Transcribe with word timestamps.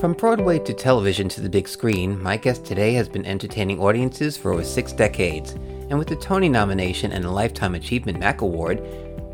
From 0.00 0.12
Broadway 0.12 0.60
to 0.60 0.72
television 0.72 1.28
to 1.30 1.40
the 1.40 1.48
big 1.48 1.66
screen, 1.66 2.22
my 2.22 2.36
guest 2.36 2.64
today 2.64 2.94
has 2.94 3.08
been 3.08 3.26
entertaining 3.26 3.80
audiences 3.80 4.36
for 4.36 4.52
over 4.52 4.62
six 4.62 4.92
decades. 4.92 5.54
And 5.90 5.98
with 5.98 6.06
the 6.06 6.14
Tony 6.14 6.48
nomination 6.48 7.10
and 7.10 7.24
the 7.24 7.30
Lifetime 7.32 7.74
Achievement 7.74 8.20
MAC 8.20 8.40
Award, 8.42 8.80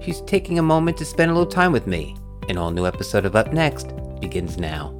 she's 0.00 0.23
taking 0.23 0.59
a 0.59 0.62
moment 0.62 0.96
to 0.96 1.05
spend 1.05 1.30
a 1.30 1.35
little 1.35 1.53
time 1.53 1.71
with 1.71 1.87
me. 1.87 2.16
An 2.48 2.57
all 2.57 2.71
new 2.71 2.87
episode 2.87 3.27
of 3.27 3.37
Up 3.37 3.53
Next 3.53 3.93
begins 4.23 4.57
now. 4.57 4.98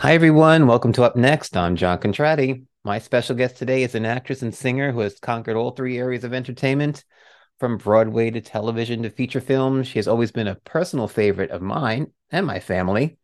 Hi, 0.00 0.12
everyone. 0.12 0.66
Welcome 0.66 0.92
to 0.94 1.04
Up 1.04 1.14
Next. 1.14 1.56
I'm 1.56 1.76
John 1.76 1.98
Contratti. 1.98 2.64
My 2.82 2.98
special 2.98 3.36
guest 3.36 3.58
today 3.58 3.84
is 3.84 3.94
an 3.94 4.04
actress 4.04 4.42
and 4.42 4.52
singer 4.52 4.90
who 4.90 5.00
has 5.00 5.20
conquered 5.20 5.56
all 5.56 5.70
three 5.70 5.98
areas 5.98 6.24
of 6.24 6.34
entertainment 6.34 7.04
from 7.58 7.78
Broadway 7.78 8.30
to 8.30 8.40
television 8.40 9.02
to 9.02 9.10
feature 9.10 9.40
films. 9.40 9.88
She 9.88 9.98
has 9.98 10.08
always 10.08 10.30
been 10.30 10.46
a 10.46 10.56
personal 10.56 11.08
favorite 11.08 11.50
of 11.50 11.62
mine 11.62 12.12
and 12.30 12.46
my 12.46 12.60
family. 12.60 13.16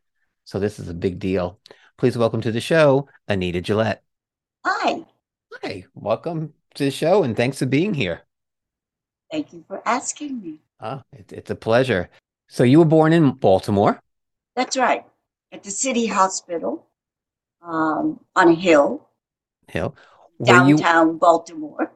So 0.45 0.59
this 0.59 0.79
is 0.79 0.89
a 0.89 0.93
big 0.93 1.19
deal. 1.19 1.59
Please 1.97 2.17
welcome 2.17 2.41
to 2.41 2.51
the 2.51 2.61
show, 2.61 3.07
Anita 3.27 3.61
Gillette. 3.61 4.03
Hi. 4.65 5.05
Hi. 5.61 5.85
Welcome 5.93 6.53
to 6.75 6.85
the 6.85 6.91
show 6.91 7.23
and 7.23 7.35
thanks 7.37 7.59
for 7.59 7.65
being 7.65 7.93
here. 7.93 8.21
Thank 9.31 9.53
you 9.53 9.63
for 9.67 9.81
asking 9.87 10.41
me. 10.41 10.59
Ah, 10.79 11.03
it, 11.13 11.31
it's 11.31 11.51
a 11.51 11.55
pleasure. 11.55 12.09
So 12.47 12.63
you 12.63 12.79
were 12.79 12.85
born 12.85 13.13
in 13.13 13.31
Baltimore? 13.31 14.01
That's 14.55 14.77
right. 14.77 15.05
At 15.51 15.63
the 15.63 15.71
City 15.71 16.07
Hospital 16.07 16.87
um, 17.61 18.19
on 18.35 18.49
a 18.49 18.55
hill. 18.55 19.07
Hill. 19.67 19.95
Were 20.39 20.45
downtown 20.45 21.07
you, 21.07 21.13
Baltimore. 21.13 21.93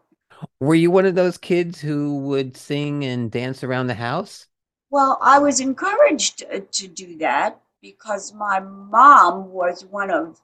Were 0.60 0.76
you 0.76 0.92
one 0.92 1.06
of 1.06 1.16
those 1.16 1.38
kids 1.38 1.80
who 1.82 2.20
would 2.20 2.58
sing 2.58 3.04
and 3.04 3.32
dance 3.32 3.64
around 3.64 3.88
the 3.88 3.96
house? 3.96 4.48
Well, 4.90 5.18
I 5.22 5.40
was 5.40 5.60
encouraged 5.60 6.44
to 6.72 6.88
do 6.88 7.18
that 7.18 7.60
because 7.82 8.34
my 8.34 8.60
mom 8.60 9.52
was 9.52 9.86
one 9.86 10.10
of 10.10 10.42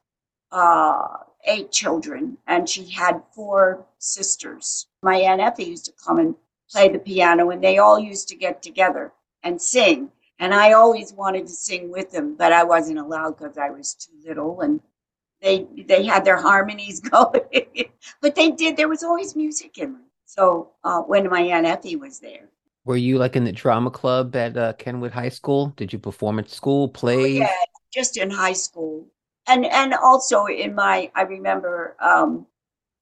uh, 0.51 1.07
eight 1.45 1.71
children 1.71 2.37
and 2.47 2.67
she 2.67 2.89
had 2.89 3.21
four 3.33 3.85
sisters. 3.99 4.87
My 5.01 5.15
Aunt 5.15 5.41
Effie 5.41 5.63
used 5.63 5.85
to 5.85 5.93
come 5.93 6.19
and 6.19 6.35
play 6.69 6.89
the 6.89 6.99
piano 6.99 7.49
and 7.49 7.63
they 7.63 7.77
all 7.77 7.99
used 7.99 8.27
to 8.29 8.35
get 8.35 8.61
together 8.61 9.13
and 9.43 9.61
sing. 9.61 10.11
And 10.39 10.53
I 10.53 10.73
always 10.73 11.13
wanted 11.13 11.47
to 11.47 11.53
sing 11.53 11.91
with 11.91 12.11
them, 12.11 12.35
but 12.35 12.51
I 12.51 12.63
wasn't 12.63 12.99
allowed 12.99 13.37
because 13.37 13.57
I 13.57 13.69
was 13.69 13.93
too 13.93 14.11
little 14.27 14.61
and 14.61 14.81
they 15.43 15.67
they 15.87 16.03
had 16.03 16.25
their 16.25 16.41
harmonies 16.41 16.99
going. 17.15 17.89
but 18.21 18.33
they 18.33 18.51
did, 18.51 18.77
there 18.77 18.89
was 18.89 19.03
always 19.03 19.35
music 19.35 19.77
in 19.77 19.93
them. 19.93 20.05
So 20.25 20.71
uh, 20.83 21.01
when 21.01 21.29
my 21.29 21.41
Aunt 21.41 21.67
Effie 21.67 21.97
was 21.97 22.19
there, 22.19 22.49
were 22.85 22.97
you 22.97 23.17
like 23.17 23.35
in 23.35 23.43
the 23.43 23.51
drama 23.51 23.91
club 23.91 24.35
at 24.35 24.57
uh, 24.57 24.73
Kenwood 24.73 25.11
High 25.11 25.29
School? 25.29 25.67
Did 25.77 25.93
you 25.93 25.99
perform 25.99 26.39
at 26.39 26.49
school, 26.49 26.87
plays? 26.87 27.41
Oh, 27.41 27.43
yeah, 27.43 27.55
just 27.93 28.17
in 28.17 28.29
high 28.29 28.53
school, 28.53 29.05
and 29.47 29.65
and 29.65 29.93
also 29.93 30.45
in 30.45 30.73
my. 30.73 31.11
I 31.15 31.21
remember 31.21 31.95
um, 32.01 32.47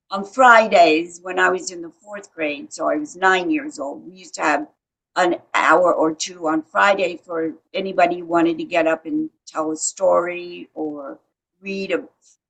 on 0.09 0.25
Fridays 0.25 1.19
when 1.23 1.39
I 1.39 1.49
was 1.49 1.71
in 1.71 1.81
the 1.81 1.91
fourth 2.03 2.33
grade, 2.33 2.73
so 2.73 2.89
I 2.89 2.97
was 2.97 3.15
nine 3.15 3.49
years 3.49 3.79
old. 3.79 4.05
We 4.05 4.17
used 4.17 4.35
to 4.35 4.41
have 4.41 4.67
an 5.15 5.37
hour 5.53 5.93
or 5.93 6.13
two 6.13 6.47
on 6.47 6.63
Friday 6.63 7.19
for 7.25 7.53
anybody 7.73 8.19
who 8.19 8.25
wanted 8.25 8.57
to 8.57 8.63
get 8.63 8.87
up 8.87 9.05
and 9.05 9.29
tell 9.47 9.71
a 9.71 9.75
story 9.75 10.69
or 10.73 11.19
read 11.61 11.91
a, 11.91 12.03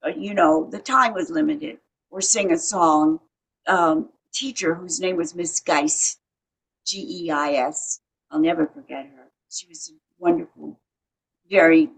a 0.04 0.14
you 0.18 0.34
know, 0.34 0.70
the 0.70 0.80
time 0.80 1.14
was 1.14 1.30
limited, 1.30 1.78
or 2.10 2.22
sing 2.22 2.52
a 2.52 2.58
song. 2.58 3.20
Um, 3.68 4.10
teacher 4.34 4.74
whose 4.74 5.00
name 5.00 5.18
was 5.18 5.36
Miss 5.36 5.60
Geis 5.60 6.18
G 6.86 7.26
E 7.26 7.32
I 7.32 7.52
S. 7.52 8.00
I'll 8.32 8.40
never 8.40 8.66
forget 8.66 9.06
her. 9.06 9.28
She 9.50 9.68
was 9.68 9.92
a 9.92 9.94
wonderful, 10.18 10.80
very 11.50 11.90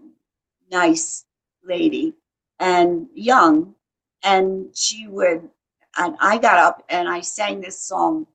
nice 0.70 1.24
lady 1.64 2.14
and 2.58 3.08
young. 3.14 3.74
And 4.22 4.76
she 4.76 5.06
would, 5.06 5.48
and 5.96 6.16
I 6.20 6.38
got 6.38 6.58
up 6.58 6.84
and 6.88 7.08
I 7.08 7.20
sang 7.20 7.60
this 7.60 7.80
song, 7.80 8.26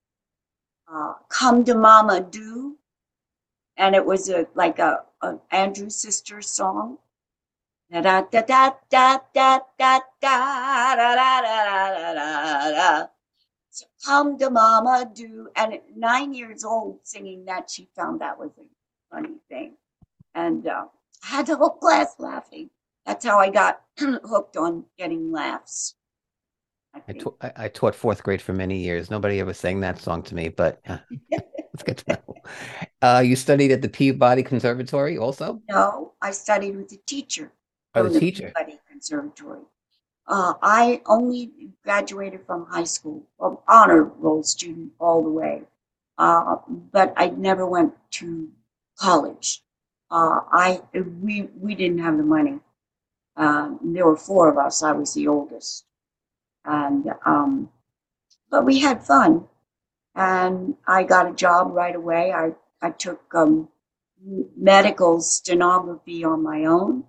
uh, 0.91 1.13
Come 1.29 1.63
to 1.66 1.75
Mama 1.75 2.22
Do. 2.22 2.78
And 3.78 3.95
it 3.95 4.06
was 4.06 4.29
a 4.29 4.47
like 4.56 4.79
a, 4.79 5.03
a 5.22 5.35
Andrew 5.51 5.89
Sisters 5.89 6.50
song. 6.50 6.97
Da 7.91 8.01
da 8.01 8.22
da 8.22 8.41
da 8.41 8.75
da 8.91 9.19
da 9.33 9.59
da 9.79 10.00
da 10.22 10.95
da 10.95 10.95
da 10.95 11.41
da 11.41 12.13
da 12.13 12.72
da 12.72 13.07
come 14.05 14.38
to 14.38 14.50
mama 14.51 15.09
do 15.11 15.47
and 15.55 15.73
at 15.73 15.83
nine 15.97 16.33
years 16.33 16.63
old 16.63 17.00
singing 17.03 17.45
that 17.45 17.69
she 17.69 17.88
found 17.95 18.22
that 18.22 18.38
was 18.38 18.51
a 18.59 18.63
funny 19.11 19.38
thing. 19.50 19.73
And 20.35 20.67
uh, 20.67 20.85
i 21.23 21.27
had 21.27 21.47
the 21.47 21.55
whole 21.55 21.72
class 21.72 22.13
laughing. 22.19 22.69
That's 23.07 23.25
how 23.25 23.39
i 23.39 23.50
got 23.50 23.81
hooked 24.00 24.56
on 24.56 24.85
getting 24.97 25.31
laughs. 25.31 25.95
I, 26.94 27.01
I, 27.07 27.13
ta- 27.13 27.51
I, 27.56 27.67
taught 27.69 27.95
fourth 27.95 28.23
grade 28.23 28.41
for 28.41 28.53
many 28.53 28.79
years. 28.79 29.09
Nobody 29.09 29.39
ever 29.39 29.53
sang 29.53 29.79
that 29.79 30.00
song 30.00 30.21
to 30.23 30.35
me 30.35 30.50
but 30.50 30.79
uh, 30.88 30.97
let's 31.31 31.83
get 31.83 31.97
to 31.97 32.13
know. 32.13 32.35
Uh, 33.01 33.23
you 33.25 33.35
studied 33.35 33.71
at 33.71 33.81
the 33.81 33.89
peabody 33.89 34.44
conservatory 34.44 35.17
also? 35.17 35.59
No 35.67 36.13
i 36.21 36.31
studied 36.31 36.75
with 36.75 36.91
a 36.91 36.97
teacher 37.07 37.51
oh 37.95 38.07
the, 38.07 38.19
teacher 38.19 38.53
conservatory 38.89 39.61
uh, 40.29 40.53
I 40.61 41.01
only 41.07 41.51
graduated 41.83 42.45
from 42.45 42.67
high 42.67 42.83
school, 42.83 43.23
an 43.41 43.57
honor 43.67 44.03
roll 44.03 44.44
student 44.44 44.91
all 45.00 45.23
the 45.23 45.29
way, 45.29 45.63
uh, 46.19 46.57
but 46.67 47.13
I 47.17 47.29
never 47.29 47.66
went 47.66 47.94
to 48.11 48.47
college. 49.00 49.63
Uh, 50.11 50.41
I 50.51 50.81
we 50.94 51.50
we 51.59 51.73
didn't 51.73 52.00
have 52.00 52.17
the 52.17 52.23
money. 52.23 52.59
Um, 53.38 53.79
there 53.83 54.06
were 54.06 54.17
four 54.17 54.50
of 54.50 54.59
us. 54.59 54.83
I 54.83 54.91
was 54.91 55.16
the 55.16 55.27
oldest, 55.27 55.85
and 56.63 57.11
um, 57.25 57.69
but 58.51 58.66
we 58.66 58.79
had 58.79 59.03
fun, 59.03 59.45
and 60.13 60.75
I 60.88 61.03
got 61.03 61.29
a 61.29 61.33
job 61.33 61.71
right 61.71 61.95
away. 61.95 62.31
I 62.31 62.51
I 62.83 62.91
took 62.91 63.33
um, 63.33 63.67
medical 64.56 65.21
stenography 65.21 66.23
on 66.23 66.44
my 66.44 66.66
own 66.66 67.06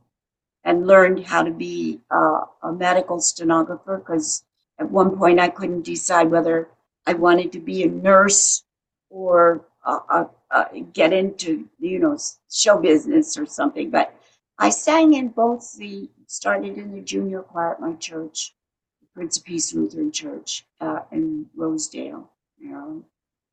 and 0.65 0.87
learned 0.87 1.25
how 1.27 1.43
to 1.43 1.51
be 1.51 2.01
uh, 2.11 2.43
a 2.63 2.73
medical 2.73 3.21
stenographer 3.21 3.99
because 3.99 4.45
at 4.79 4.91
one 4.91 5.17
point 5.17 5.41
I 5.41 5.49
couldn't 5.49 5.83
decide 5.83 6.31
whether 6.31 6.69
I 7.07 7.15
wanted 7.15 7.53
to 7.53 7.61
be 7.61 7.83
a 7.83 7.89
nurse 7.89 8.65
or 9.09 9.65
uh, 9.85 10.01
uh, 10.09 10.25
uh, 10.51 10.65
get 10.93 11.13
into 11.13 11.69
you 11.79 11.99
know 11.99 12.19
show 12.51 12.79
business 12.79 13.39
or 13.39 13.47
something. 13.47 13.91
But 13.91 14.15
I 14.59 14.71
sang 14.71 15.15
in 15.15 15.29
both 15.29 15.77
the 15.77 16.09
started 16.27 16.77
in 16.77 16.93
the 16.93 17.01
junior 17.01 17.43
choir 17.43 17.73
at 17.73 17.81
my 17.81 17.95
church, 17.95 18.55
the 19.01 19.07
Prince 19.15 19.39
of 19.39 19.45
Peace 19.45 19.75
Lutheran 19.75 20.13
Church 20.13 20.65
uh, 20.81 21.01
in 21.11 21.47
Rosedale, 21.57 22.31
Maryland, 22.61 23.05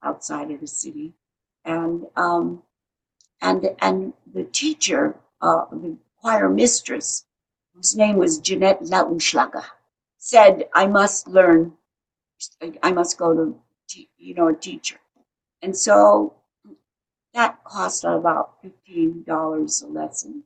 outside 0.03 0.51
of 0.51 0.59
the 0.59 0.67
city, 0.67 1.13
and 1.63 2.05
um, 2.15 2.61
and 3.41 3.69
and 3.79 4.13
the 4.33 4.43
teacher, 4.43 5.15
uh, 5.41 5.65
the 5.71 5.97
choir 6.21 6.49
mistress, 6.49 7.25
whose 7.73 7.95
name 7.95 8.17
was 8.17 8.39
Jeanette 8.39 8.81
Lautenschlager, 8.81 9.65
said, 10.17 10.67
I 10.73 10.87
must 10.87 11.27
learn, 11.27 11.73
I 12.83 12.91
must 12.91 13.17
go 13.17 13.35
to, 13.35 14.05
you 14.17 14.33
know, 14.33 14.47
a 14.49 14.55
teacher. 14.55 14.97
And 15.61 15.75
so 15.75 16.33
that 17.33 17.63
cost 17.63 18.03
about 18.03 18.63
$15 18.63 19.83
a 19.83 19.87
lesson. 19.87 20.43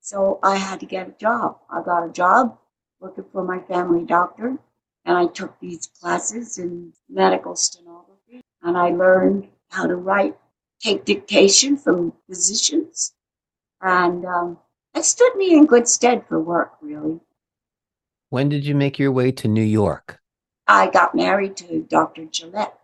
So 0.00 0.38
I 0.42 0.56
had 0.56 0.80
to 0.80 0.86
get 0.86 1.08
a 1.08 1.12
job. 1.12 1.58
I 1.70 1.82
got 1.82 2.06
a 2.06 2.12
job 2.12 2.58
working 3.00 3.24
for 3.32 3.44
my 3.44 3.60
family 3.60 4.04
doctor, 4.04 4.58
and 5.04 5.16
I 5.16 5.26
took 5.26 5.58
these 5.60 5.88
classes 6.00 6.58
in 6.58 6.92
medical 7.08 7.54
stenography, 7.56 8.42
and 8.62 8.76
I 8.76 8.90
learned 8.90 9.48
how 9.70 9.86
to 9.86 9.96
write, 9.96 10.36
take 10.80 11.04
dictation 11.04 11.76
from 11.76 12.12
physicians, 12.28 13.14
and 13.80 14.24
um, 14.24 14.58
it 14.96 15.04
stood 15.04 15.36
me 15.36 15.52
in 15.52 15.66
good 15.66 15.86
stead 15.86 16.26
for 16.26 16.40
work, 16.40 16.72
really. 16.80 17.20
When 18.30 18.48
did 18.48 18.66
you 18.66 18.74
make 18.74 18.98
your 18.98 19.12
way 19.12 19.30
to 19.32 19.46
New 19.46 19.62
York? 19.62 20.20
I 20.66 20.90
got 20.90 21.14
married 21.14 21.56
to 21.58 21.82
Dr. 21.82 22.24
Gillette. 22.24 22.78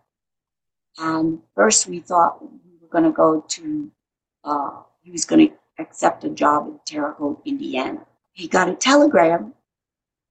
And 0.97 1.41
first 1.55 1.87
we 1.87 1.99
thought 1.99 2.41
we 2.41 2.77
were 2.79 2.87
going 2.87 3.03
to 3.03 3.11
go 3.11 3.41
to, 3.41 3.91
uh, 4.43 4.81
he 5.01 5.11
was 5.11 5.25
going 5.25 5.49
to 5.49 5.53
accept 5.79 6.23
a 6.23 6.29
job 6.29 6.67
in 6.67 6.79
Terre 6.85 7.13
Haute, 7.13 7.41
Indiana. 7.45 8.05
He 8.31 8.47
got 8.47 8.69
a 8.69 8.75
telegram 8.75 9.53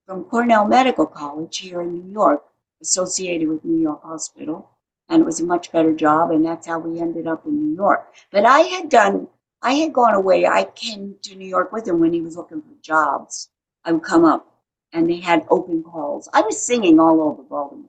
from 0.07 0.25
Cornell 0.25 0.67
Medical 0.67 1.07
College 1.07 1.59
here 1.59 1.83
in 1.83 1.95
New 1.95 2.13
York, 2.13 2.45
associated 2.81 3.49
with 3.49 3.65
New 3.65 3.81
York 3.81 4.03
Hospital. 4.03 4.71
And 5.09 5.23
it 5.23 5.27
was 5.27 5.41
a 5.41 5.45
much 5.45 5.73
better 5.73 5.93
job, 5.93 6.31
and 6.31 6.45
that's 6.45 6.67
how 6.67 6.79
we 6.79 7.01
ended 7.01 7.27
up 7.27 7.45
in 7.45 7.59
New 7.59 7.77
York. 7.77 8.15
But 8.31 8.47
I 8.47 8.61
had 8.61 8.89
done 8.89 9.29
I 9.63 9.75
had 9.75 9.93
gone 9.93 10.15
away. 10.15 10.47
I 10.47 10.65
came 10.75 11.17
to 11.23 11.37
New 11.37 11.47
York 11.47 11.73
with 11.73 11.87
him 11.87 12.01
when 12.01 12.13
he 12.13 12.21
was 12.21 12.37
looking 12.37 12.61
for 12.61 12.75
jobs. 12.83 13.49
I 13.85 13.93
would 13.93 14.03
come 14.03 14.25
up 14.25 14.47
and 14.93 15.09
they 15.09 15.21
had 15.21 15.47
open 15.51 15.83
calls. 15.83 16.29
I 16.33 16.43
was 16.43 16.61
singing 16.61 16.99
all 16.99 17.23
over 17.23 17.43
Baltimore 17.43 17.89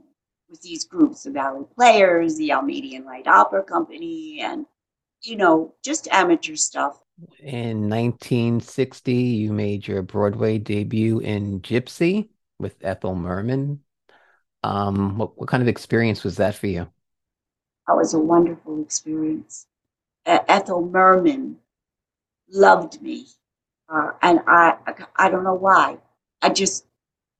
with 0.49 0.61
these 0.61 0.85
groups, 0.85 1.23
the 1.23 1.31
Valley 1.31 1.65
Players, 1.75 2.37
the 2.37 2.49
Almedian 2.49 3.05
Light 3.05 3.27
Opera 3.27 3.63
Company, 3.63 4.39
and 4.41 4.65
you 5.23 5.35
know, 5.35 5.73
just 5.83 6.07
amateur 6.09 6.55
stuff. 6.55 6.99
In 7.39 7.89
1960, 7.89 9.13
you 9.13 9.53
made 9.53 9.87
your 9.87 10.01
Broadway 10.01 10.57
debut 10.57 11.19
in 11.19 11.61
Gypsy 11.61 12.29
with 12.59 12.75
Ethel 12.81 13.15
Merman. 13.15 13.79
Um, 14.63 15.17
what, 15.17 15.37
what 15.37 15.49
kind 15.49 15.63
of 15.63 15.69
experience 15.69 16.23
was 16.23 16.37
that 16.37 16.55
for 16.55 16.67
you? 16.67 16.87
That 17.87 17.95
was 17.95 18.13
a 18.13 18.19
wonderful 18.19 18.81
experience. 18.81 19.67
Uh, 20.25 20.39
Ethel 20.47 20.85
Merman 20.85 21.57
loved 22.53 23.01
me, 23.01 23.27
uh, 23.89 24.11
and 24.23 24.41
I 24.47 24.77
I 25.17 25.29
don't 25.29 25.45
know 25.45 25.55
why. 25.55 25.99
I 26.41 26.49
just 26.51 26.85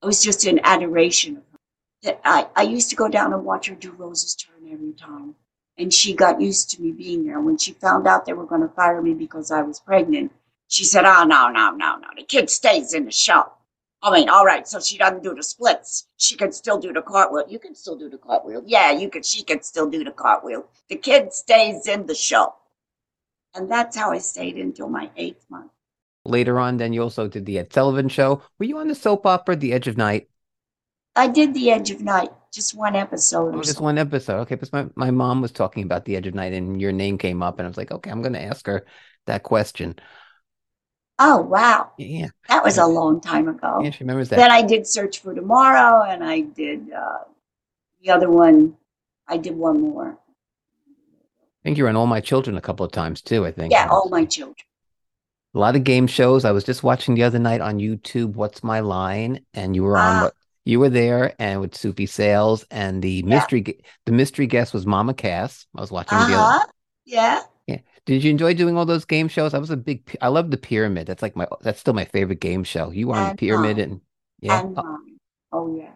I 0.03 0.07
was 0.07 0.23
just 0.23 0.45
in 0.45 0.61
adoration 0.63 1.37
of 1.37 1.43
her. 1.53 2.17
I, 2.25 2.47
I 2.55 2.63
used 2.63 2.91
to 2.91 2.97
go 2.97 3.09
down 3.09 3.33
and 3.33 3.45
watch 3.45 3.67
her 3.67 3.75
do 3.75 3.91
Rose's 3.93 4.35
Turn 4.35 4.71
every 4.71 4.93
time, 4.93 5.35
and 5.77 5.93
she 5.93 6.15
got 6.15 6.41
used 6.41 6.71
to 6.71 6.81
me 6.81 6.91
being 6.93 7.25
there. 7.25 7.41
When 7.41 7.57
she 7.59 7.73
found 7.73 8.07
out 8.07 8.25
they 8.25 8.33
were 8.33 8.47
going 8.47 8.61
to 8.61 8.69
fire 8.69 9.01
me 9.01 9.15
because 9.15 9.51
I 9.51 9.63
was 9.63 9.81
pregnant, 9.81 10.33
she 10.69 10.85
said, 10.85 11.05
"Oh 11.05 11.25
no 11.25 11.49
no 11.49 11.71
no 11.71 11.97
no, 11.97 12.09
the 12.17 12.23
kid 12.25 12.49
stays 12.49 12.93
in 12.95 13.05
the 13.05 13.11
show." 13.11 13.51
I 14.03 14.11
mean, 14.13 14.29
all 14.29 14.45
right, 14.45 14.67
so 14.67 14.79
she 14.81 14.97
doesn't 14.97 15.23
do 15.23 15.35
the 15.35 15.43
splits. 15.43 16.07
She 16.17 16.37
can 16.37 16.53
still 16.53 16.79
do 16.79 16.93
the 16.93 17.01
cartwheel. 17.03 17.45
You 17.49 17.59
can 17.59 17.75
still 17.75 17.97
do 17.97 18.09
the 18.09 18.17
cartwheel. 18.19 18.63
Yeah, 18.65 18.91
you 18.91 19.09
can. 19.09 19.23
She 19.23 19.43
can 19.43 19.63
still 19.63 19.89
do 19.89 20.03
the 20.05 20.11
cartwheel. 20.11 20.65
The 20.89 20.97
kid 20.97 21.33
stays 21.33 21.87
in 21.87 22.07
the 22.07 22.15
show, 22.15 22.53
and 23.55 23.69
that's 23.69 23.95
how 23.95 24.11
I 24.11 24.17
stayed 24.17 24.57
until 24.57 24.89
my 24.89 25.09
eighth 25.17 25.45
month. 25.49 25.71
Later 26.25 26.59
on, 26.59 26.77
then 26.77 26.93
you 26.93 27.01
also 27.01 27.27
did 27.27 27.45
the 27.45 27.59
Ed 27.59 27.73
Sullivan 27.73 28.07
Show. 28.07 28.41
Were 28.57 28.65
you 28.65 28.77
on 28.77 28.87
the 28.87 28.95
soap 28.95 29.25
opera 29.25 29.55
The 29.55 29.73
Edge 29.73 29.87
of 29.87 29.97
Night? 29.97 30.29
I 31.15 31.27
did 31.27 31.53
The 31.53 31.69
Edge 31.71 31.91
of 31.91 32.01
Night, 32.01 32.31
just 32.51 32.75
one 32.75 32.95
episode. 32.95 33.53
Oh, 33.53 33.61
just 33.61 33.77
so. 33.77 33.83
one 33.83 33.97
episode. 33.97 34.39
Okay, 34.41 34.55
because 34.55 34.71
my, 34.71 34.87
my 34.95 35.11
mom 35.11 35.41
was 35.41 35.51
talking 35.51 35.83
about 35.83 36.05
The 36.05 36.15
Edge 36.15 36.27
of 36.27 36.33
Night, 36.33 36.53
and 36.53 36.81
your 36.81 36.91
name 36.91 37.17
came 37.17 37.43
up, 37.43 37.59
and 37.59 37.65
I 37.65 37.69
was 37.69 37.77
like, 37.77 37.91
okay, 37.91 38.09
I'm 38.09 38.21
going 38.21 38.33
to 38.33 38.41
ask 38.41 38.65
her 38.67 38.85
that 39.27 39.43
question. 39.43 39.95
Oh 41.19 41.37
wow! 41.37 41.91
Yeah, 41.99 42.29
that 42.49 42.63
was 42.63 42.79
a 42.79 42.87
long 42.87 43.21
time 43.21 43.47
ago. 43.47 43.81
Yeah, 43.83 43.91
she 43.91 44.03
remembers 44.03 44.29
that. 44.29 44.37
Then 44.37 44.49
I 44.49 44.63
did 44.63 44.87
Search 44.87 45.19
for 45.19 45.35
Tomorrow, 45.35 46.01
and 46.09 46.23
I 46.23 46.39
did 46.39 46.91
uh, 46.91 47.19
the 48.01 48.09
other 48.09 48.31
one. 48.31 48.75
I 49.27 49.37
did 49.37 49.55
one 49.55 49.79
more. 49.79 50.17
I 51.63 51.69
think 51.69 51.77
you 51.77 51.83
were 51.83 51.89
on 51.89 51.95
All 51.95 52.07
My 52.07 52.21
Children 52.21 52.57
a 52.57 52.61
couple 52.61 52.85
of 52.85 52.91
times 52.91 53.21
too. 53.21 53.45
I 53.45 53.51
think. 53.51 53.71
Yeah, 53.71 53.87
All 53.89 54.09
My 54.09 54.25
Children. 54.25 54.55
A 55.55 55.59
lot 55.59 55.75
of 55.75 55.83
game 55.83 56.07
shows. 56.07 56.45
I 56.45 56.51
was 56.51 56.63
just 56.63 56.83
watching 56.83 57.15
the 57.15 57.23
other 57.23 57.39
night 57.39 57.61
on 57.61 57.77
YouTube. 57.77 58.33
What's 58.33 58.63
my 58.63 58.79
line? 58.79 59.45
And 59.53 59.75
you 59.75 59.83
were 59.83 59.97
on. 59.97 60.15
Ah. 60.15 60.23
What 60.23 60.33
you 60.65 60.79
were 60.79 60.89
there, 60.89 61.35
and 61.39 61.59
with 61.59 61.75
Soupy 61.75 62.05
Sales, 62.05 62.65
and 62.71 63.01
the 63.01 63.11
yeah. 63.11 63.25
mystery. 63.25 63.81
The 64.05 64.11
mystery 64.11 64.47
guest 64.47 64.73
was 64.73 64.85
Mama 64.85 65.13
Cass. 65.13 65.65
I 65.75 65.81
was 65.81 65.91
watching 65.91 66.17
uh-huh. 66.17 66.27
the 66.27 66.35
other. 66.35 66.55
Uh-huh. 66.55 66.65
Yeah. 67.05 67.43
Did 68.05 68.23
you 68.23 68.31
enjoy 68.31 68.53
doing 68.53 68.77
all 68.77 68.85
those 68.85 69.05
game 69.05 69.29
shows? 69.29 69.53
I 69.53 69.59
was 69.59 69.69
a 69.69 69.77
big. 69.77 70.17
I 70.21 70.27
love 70.27 70.51
the 70.51 70.57
Pyramid. 70.57 71.07
That's 71.07 71.21
like 71.21 71.35
my. 71.35 71.47
That's 71.61 71.79
still 71.79 71.93
my 71.93 72.05
favorite 72.05 72.41
game 72.41 72.63
show. 72.65 72.91
You 72.91 73.07
were 73.07 73.15
on 73.15 73.29
the 73.29 73.35
Pyramid, 73.35 73.79
and 73.79 74.01
yeah. 74.41 74.59
And 74.61 74.75
mine. 74.75 75.19
Oh 75.53 75.73
yeah, 75.77 75.91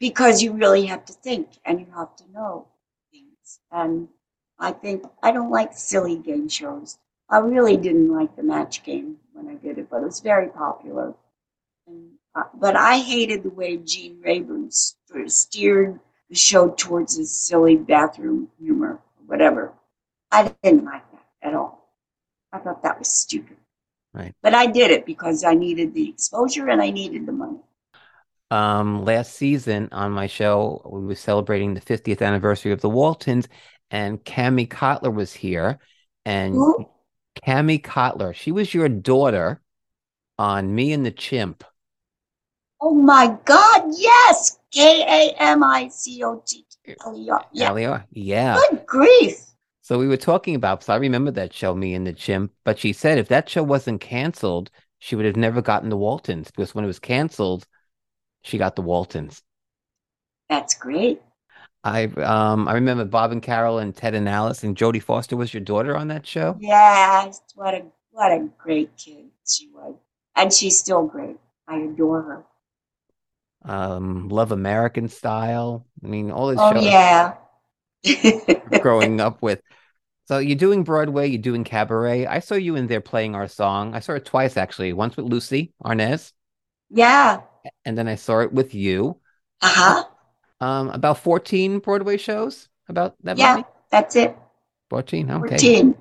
because 0.00 0.42
you 0.42 0.52
really 0.52 0.86
have 0.86 1.04
to 1.04 1.12
think 1.12 1.48
and 1.64 1.78
you 1.78 1.86
have 1.94 2.16
to 2.16 2.24
know 2.32 2.66
things. 3.12 3.60
And 3.70 4.08
I 4.58 4.72
think 4.72 5.04
I 5.22 5.32
don't 5.32 5.50
like 5.50 5.72
silly 5.72 6.16
game 6.16 6.48
shows. 6.48 6.98
I 7.28 7.38
really 7.38 7.76
didn't 7.76 8.12
like 8.12 8.36
the 8.36 8.42
match 8.42 8.82
game 8.82 9.16
when 9.32 9.48
I 9.48 9.54
did 9.54 9.78
it, 9.78 9.88
but 9.90 10.02
it 10.02 10.06
was 10.06 10.20
very 10.20 10.48
popular. 10.48 11.14
And, 11.86 12.10
uh, 12.34 12.44
but 12.54 12.76
I 12.76 12.98
hated 12.98 13.42
the 13.42 13.50
way 13.50 13.78
Gene 13.78 14.20
Rayburn 14.22 14.70
steered 14.70 15.98
the 16.28 16.36
show 16.36 16.70
towards 16.70 17.16
this 17.16 17.34
silly 17.34 17.76
bathroom 17.76 18.48
humor, 18.58 19.00
whatever. 19.26 19.72
I 20.30 20.54
didn't 20.62 20.84
like 20.84 21.10
that 21.12 21.48
at 21.48 21.54
all. 21.54 21.88
I 22.52 22.58
thought 22.58 22.82
that 22.82 22.98
was 22.98 23.08
stupid. 23.08 23.56
Right. 24.14 24.34
But 24.42 24.54
I 24.54 24.66
did 24.66 24.90
it 24.90 25.06
because 25.06 25.42
I 25.44 25.54
needed 25.54 25.94
the 25.94 26.08
exposure 26.08 26.68
and 26.68 26.82
I 26.82 26.90
needed 26.90 27.26
the 27.26 27.32
money. 27.32 27.60
Um, 28.50 29.06
last 29.06 29.32
season 29.34 29.88
on 29.92 30.12
my 30.12 30.26
show, 30.26 30.82
we 30.84 31.00
were 31.06 31.14
celebrating 31.14 31.72
the 31.72 31.80
50th 31.80 32.20
anniversary 32.20 32.72
of 32.72 32.82
the 32.82 32.90
Waltons, 32.90 33.48
and 33.92 34.24
Kami 34.24 34.66
Cotler 34.66 35.14
was 35.14 35.32
here. 35.32 35.78
And 36.24 36.54
Who? 36.54 36.88
Kami 37.44 37.78
Cotler, 37.78 38.34
she 38.34 38.50
was 38.50 38.74
your 38.74 38.88
daughter 38.88 39.60
on 40.38 40.74
Me 40.74 40.92
and 40.92 41.06
the 41.06 41.12
Chimp. 41.12 41.62
Oh 42.80 42.94
my 42.94 43.38
God, 43.44 43.92
yes. 43.96 44.58
K 44.72 45.02
A 45.02 45.40
M 45.40 45.62
I 45.62 45.88
C 45.88 46.24
O 46.24 46.42
T 46.44 46.64
L 47.04 47.16
E 47.16 47.30
R. 47.30 47.44
Yeah. 47.52 48.02
Yeah. 48.10 48.60
Good 48.70 48.86
grief. 48.86 49.36
So 49.82 49.98
we 49.98 50.08
were 50.08 50.16
talking 50.16 50.54
about, 50.54 50.82
so 50.82 50.92
I 50.92 50.96
remember 50.96 51.30
that 51.32 51.52
show, 51.52 51.74
Me 51.74 51.94
and 51.94 52.06
the 52.06 52.12
Chimp, 52.12 52.52
but 52.64 52.78
she 52.78 52.92
said 52.92 53.18
if 53.18 53.28
that 53.28 53.48
show 53.48 53.62
wasn't 53.62 54.00
canceled, 54.00 54.70
she 54.98 55.16
would 55.16 55.26
have 55.26 55.36
never 55.36 55.60
gotten 55.60 55.90
the 55.90 55.96
Waltons 55.96 56.50
because 56.50 56.74
when 56.74 56.84
it 56.84 56.88
was 56.88 56.98
canceled, 56.98 57.66
she 58.42 58.58
got 58.58 58.74
the 58.74 58.82
Waltons. 58.82 59.42
That's 60.48 60.74
great. 60.74 61.20
I 61.84 62.04
um 62.04 62.68
I 62.68 62.74
remember 62.74 63.04
Bob 63.04 63.32
and 63.32 63.42
Carol 63.42 63.78
and 63.78 63.94
Ted 63.94 64.14
and 64.14 64.28
Alice 64.28 64.62
and 64.62 64.76
Jodie 64.76 65.02
Foster 65.02 65.36
was 65.36 65.52
your 65.52 65.62
daughter 65.62 65.96
on 65.96 66.08
that 66.08 66.26
show. 66.26 66.56
Yes, 66.60 67.40
what 67.54 67.74
a 67.74 67.84
what 68.10 68.30
a 68.30 68.48
great 68.58 68.96
kid 68.96 69.26
she 69.46 69.68
was, 69.74 69.94
and 70.36 70.52
she's 70.52 70.78
still 70.78 71.06
great. 71.06 71.36
I 71.66 71.78
adore 71.78 72.22
her. 72.22 72.44
Um, 73.64 74.28
Love 74.28 74.52
American 74.52 75.08
Style. 75.08 75.86
I 76.04 76.06
mean, 76.06 76.30
all 76.30 76.48
this. 76.48 76.58
Oh 76.60 76.72
shows. 76.72 76.84
yeah. 76.84 77.34
growing 78.80 79.20
up 79.20 79.42
with. 79.42 79.60
So 80.26 80.38
you're 80.38 80.56
doing 80.56 80.84
Broadway, 80.84 81.28
you're 81.28 81.42
doing 81.42 81.64
cabaret. 81.64 82.26
I 82.26 82.38
saw 82.38 82.54
you 82.54 82.76
in 82.76 82.86
they're 82.86 83.00
playing 83.00 83.34
our 83.34 83.48
song. 83.48 83.94
I 83.94 84.00
saw 84.00 84.12
it 84.12 84.24
twice 84.24 84.56
actually. 84.56 84.92
Once 84.92 85.16
with 85.16 85.26
Lucie 85.26 85.72
Arnaz. 85.84 86.32
Yeah. 86.90 87.40
And 87.84 87.96
then 87.98 88.08
I 88.08 88.14
saw 88.14 88.40
it 88.40 88.52
with 88.52 88.74
you. 88.74 89.18
Uh-huh. 89.60 90.04
Um, 90.62 90.90
about 90.90 91.18
14 91.18 91.80
Broadway 91.80 92.16
shows. 92.16 92.68
About 92.88 93.16
that 93.24 93.36
yeah, 93.36 93.62
that's 93.90 94.14
it. 94.14 94.36
14. 94.90 95.28
Okay. 95.28 95.48
14. 95.48 95.94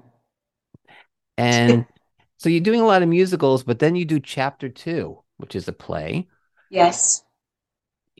And 1.37 1.85
so 2.37 2.47
you're 2.47 2.61
doing 2.61 2.79
a 2.79 2.85
lot 2.85 3.01
of 3.01 3.09
musicals, 3.09 3.63
but 3.63 3.79
then 3.79 3.95
you 3.95 4.05
do 4.05 4.19
chapter 4.19 4.69
two, 4.69 5.17
which 5.37 5.55
is 5.55 5.67
a 5.67 5.73
play. 5.73 6.27
Yes. 6.69 7.23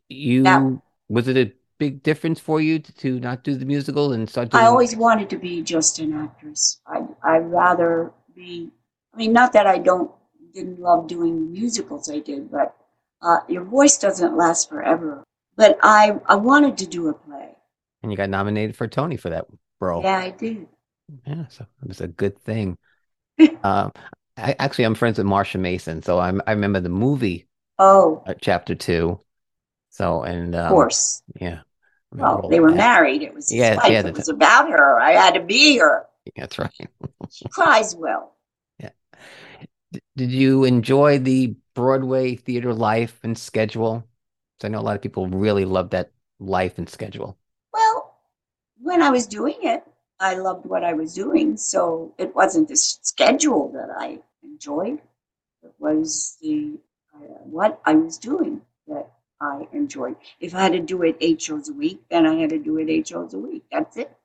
You 0.10 0.42
that... 0.44 0.82
was 1.10 1.28
it 1.28 1.38
a 1.38 1.54
big 1.78 2.02
difference 2.02 2.40
for 2.40 2.60
you 2.60 2.80
to, 2.80 2.94
to 2.94 3.20
not 3.20 3.44
do 3.44 3.56
the 3.56 3.66
musical 3.66 4.14
and 4.14 4.28
start 4.28 4.50
doing? 4.50 4.64
I 4.64 4.68
always 4.68 4.96
wanted 4.96 5.30
to 5.30 5.38
be 5.38 5.62
just 5.62 6.00
an 6.00 6.14
actress. 6.14 6.82
I 6.88 7.06
I'd 7.24 7.52
rather 7.52 8.14
be. 8.36 8.72
I 9.14 9.18
mean, 9.18 9.32
not 9.32 9.54
that 9.54 9.68
I 9.68 9.78
don't 9.78 10.10
didn't 10.56 10.80
love 10.80 11.08
doing 11.08 11.52
musicals. 11.52 12.10
I 12.10 12.18
did, 12.18 12.50
but 12.50 12.76
uh, 13.22 13.42
your 13.48 13.64
voice 13.64 14.00
doesn't 14.00 14.36
last 14.36 14.70
forever. 14.70 15.24
But 15.56 15.78
I 15.82 16.18
I 16.26 16.36
wanted 16.36 16.78
to 16.80 16.88
do 16.88 17.10
a 17.10 17.14
play. 17.14 17.50
And 18.04 18.12
you 18.12 18.18
got 18.18 18.30
nominated 18.30 18.76
for 18.76 18.88
Tony 18.88 19.18
for 19.18 19.30
that 19.30 19.46
role. 19.80 20.02
Yeah, 20.04 20.18
I 20.18 20.32
did. 20.32 20.68
Yeah, 21.28 21.48
so 21.50 21.66
it 21.82 21.88
was 21.88 22.02
a 22.02 22.08
good 22.08 22.40
thing. 22.40 22.78
um, 23.64 23.92
I, 24.38 24.56
actually, 24.60 24.86
I'm 24.86 24.96
friends 24.96 25.18
with 25.18 25.28
Marsha 25.28 25.60
Mason, 25.60 26.02
so 26.02 26.20
I'm, 26.20 26.42
I 26.48 26.52
remember 26.52 26.80
the 26.80 26.90
movie. 26.90 27.48
Oh, 27.78 28.24
uh, 28.26 28.34
chapter 28.40 28.76
two. 28.76 29.20
So 29.90 30.24
and 30.24 30.56
um, 30.56 30.66
of 30.66 30.70
course, 30.70 31.22
yeah. 31.40 31.62
Well, 32.14 32.48
they 32.50 32.60
were 32.60 32.72
married. 32.72 33.22
It 33.22 33.34
was 33.34 33.50
his 33.50 33.60
yeah, 33.60 33.76
wife. 33.76 33.92
Yeah, 33.92 34.06
it 34.06 34.16
was 34.16 34.30
about 34.30 34.70
her. 34.70 35.00
I 35.00 35.12
had 35.12 35.34
to 35.36 35.42
be 35.42 35.78
her. 35.78 36.06
That's 36.36 36.60
right. 36.60 36.72
she 37.32 37.46
cries 37.50 37.96
well. 37.96 38.36
Yeah. 38.80 38.90
D- 39.94 40.02
did 40.16 40.32
you 40.32 40.66
enjoy 40.66 41.20
the 41.20 41.56
Broadway 41.74 42.36
theater 42.36 42.74
life 42.74 43.18
and 43.24 43.38
schedule? 43.38 44.06
So 44.62 44.68
I 44.68 44.70
know 44.70 44.80
a 44.80 44.82
lot 44.82 44.96
of 44.96 45.02
people 45.02 45.28
really 45.28 45.66
love 45.66 45.90
that 45.90 46.12
life 46.40 46.78
and 46.78 46.88
schedule. 46.88 47.36
Well, 47.74 48.14
when 48.80 49.02
I 49.02 49.10
was 49.10 49.26
doing 49.26 49.56
it, 49.64 49.84
I 50.20 50.36
loved 50.36 50.68
what 50.68 50.84
I 50.84 50.94
was 50.94 51.16
doing. 51.16 51.58
So 51.58 52.14
it 52.20 52.36
wasn't 52.36 52.68
the 52.68 52.76
schedule 52.76 53.72
that 53.72 53.90
I 53.98 54.20
enjoyed. 54.44 55.00
It 55.64 55.74
was 55.80 56.38
the 56.44 56.78
uh, 57.16 57.40
what 57.44 57.82
I 57.86 57.96
was 57.96 58.20
doing 58.20 58.62
that 58.88 59.12
I 59.42 59.68
enjoyed. 59.74 60.16
If 60.40 60.54
I 60.54 60.62
had 60.62 60.74
to 60.74 60.80
do 60.80 61.02
it 61.02 61.18
eight 61.22 61.42
shows 61.42 61.70
a 61.70 61.74
week, 61.74 62.04
then 62.12 62.28
I 62.28 62.36
had 62.36 62.52
to 62.52 62.60
do 62.60 62.78
it 62.78 62.88
eight 62.88 63.08
shows 63.08 63.34
a 63.34 63.40
week. 63.40 63.64
That's 63.72 63.98
it. 63.98 64.16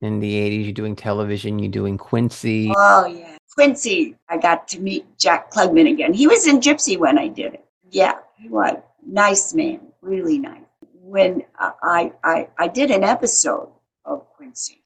In 0.00 0.18
the 0.18 0.34
80s, 0.34 0.64
you're 0.64 0.72
doing 0.72 0.96
television, 0.96 1.60
you're 1.60 1.70
doing 1.70 1.98
Quincy. 1.98 2.72
Oh, 2.76 3.06
yeah. 3.06 3.36
Quincy, 3.54 4.16
I 4.28 4.38
got 4.38 4.66
to 4.68 4.80
meet 4.80 5.06
Jack 5.18 5.52
Klugman 5.52 5.90
again. 5.90 6.14
He 6.14 6.26
was 6.28 6.46
in 6.46 6.60
Gypsy 6.60 6.96
when 6.96 7.18
I 7.18 7.26
did 7.26 7.54
it. 7.54 7.64
Yeah, 7.90 8.14
he 8.36 8.48
was. 8.48 8.76
Nice 9.06 9.54
man, 9.54 9.80
really 10.00 10.38
nice. 10.38 10.62
When 11.00 11.44
I, 11.58 12.12
I, 12.22 12.48
I 12.58 12.68
did 12.68 12.90
an 12.90 13.02
episode 13.04 13.70
of 14.04 14.28
Quincy 14.34 14.82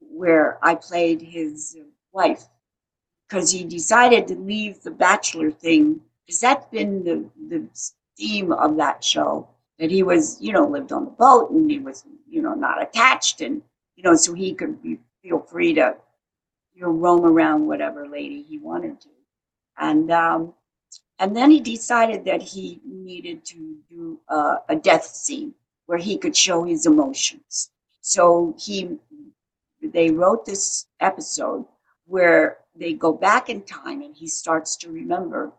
where 0.00 0.58
I 0.62 0.74
played 0.74 1.22
his 1.22 1.76
wife 2.12 2.44
because 3.28 3.50
he 3.50 3.64
decided 3.64 4.28
to 4.28 4.34
leave 4.36 4.82
the 4.82 4.90
bachelor 4.90 5.50
thing 5.50 6.00
because 6.26 6.40
that's 6.40 6.66
been 6.66 7.02
the, 7.04 7.24
the 7.48 7.66
theme 8.18 8.52
of 8.52 8.76
that 8.76 9.02
show 9.02 9.48
that 9.78 9.90
he 9.90 10.02
was, 10.02 10.40
you 10.40 10.52
know, 10.52 10.66
lived 10.66 10.92
on 10.92 11.06
the 11.06 11.10
boat 11.10 11.50
and 11.50 11.70
he 11.70 11.78
was, 11.78 12.04
you 12.28 12.42
know, 12.42 12.54
not 12.54 12.82
attached 12.82 13.40
and, 13.40 13.62
you 13.96 14.02
know, 14.02 14.14
so 14.14 14.34
he 14.34 14.54
could 14.54 14.82
be, 14.82 14.98
feel 15.22 15.40
free 15.40 15.72
to, 15.74 15.96
you 16.74 16.82
know, 16.82 16.90
roam 16.90 17.24
around 17.24 17.66
whatever 17.66 18.06
lady 18.06 18.42
he 18.42 18.58
wanted 18.58 19.00
to. 19.00 19.08
And, 19.78 20.10
um, 20.10 20.54
and 21.22 21.36
then 21.36 21.52
he 21.52 21.60
decided 21.60 22.24
that 22.24 22.42
he 22.42 22.80
needed 22.84 23.44
to 23.44 23.76
do 23.88 24.18
uh, 24.28 24.56
a 24.68 24.74
death 24.74 25.04
scene 25.04 25.54
where 25.86 25.98
he 25.98 26.18
could 26.18 26.36
show 26.36 26.64
his 26.64 26.84
emotions. 26.84 27.70
So 28.00 28.56
he, 28.58 28.98
they 29.80 30.10
wrote 30.10 30.44
this 30.44 30.88
episode 30.98 31.64
where 32.06 32.58
they 32.74 32.94
go 32.94 33.12
back 33.12 33.48
in 33.48 33.62
time 33.62 34.02
and 34.02 34.16
he 34.16 34.26
starts 34.26 34.76
to 34.78 34.90
remember 34.90 35.52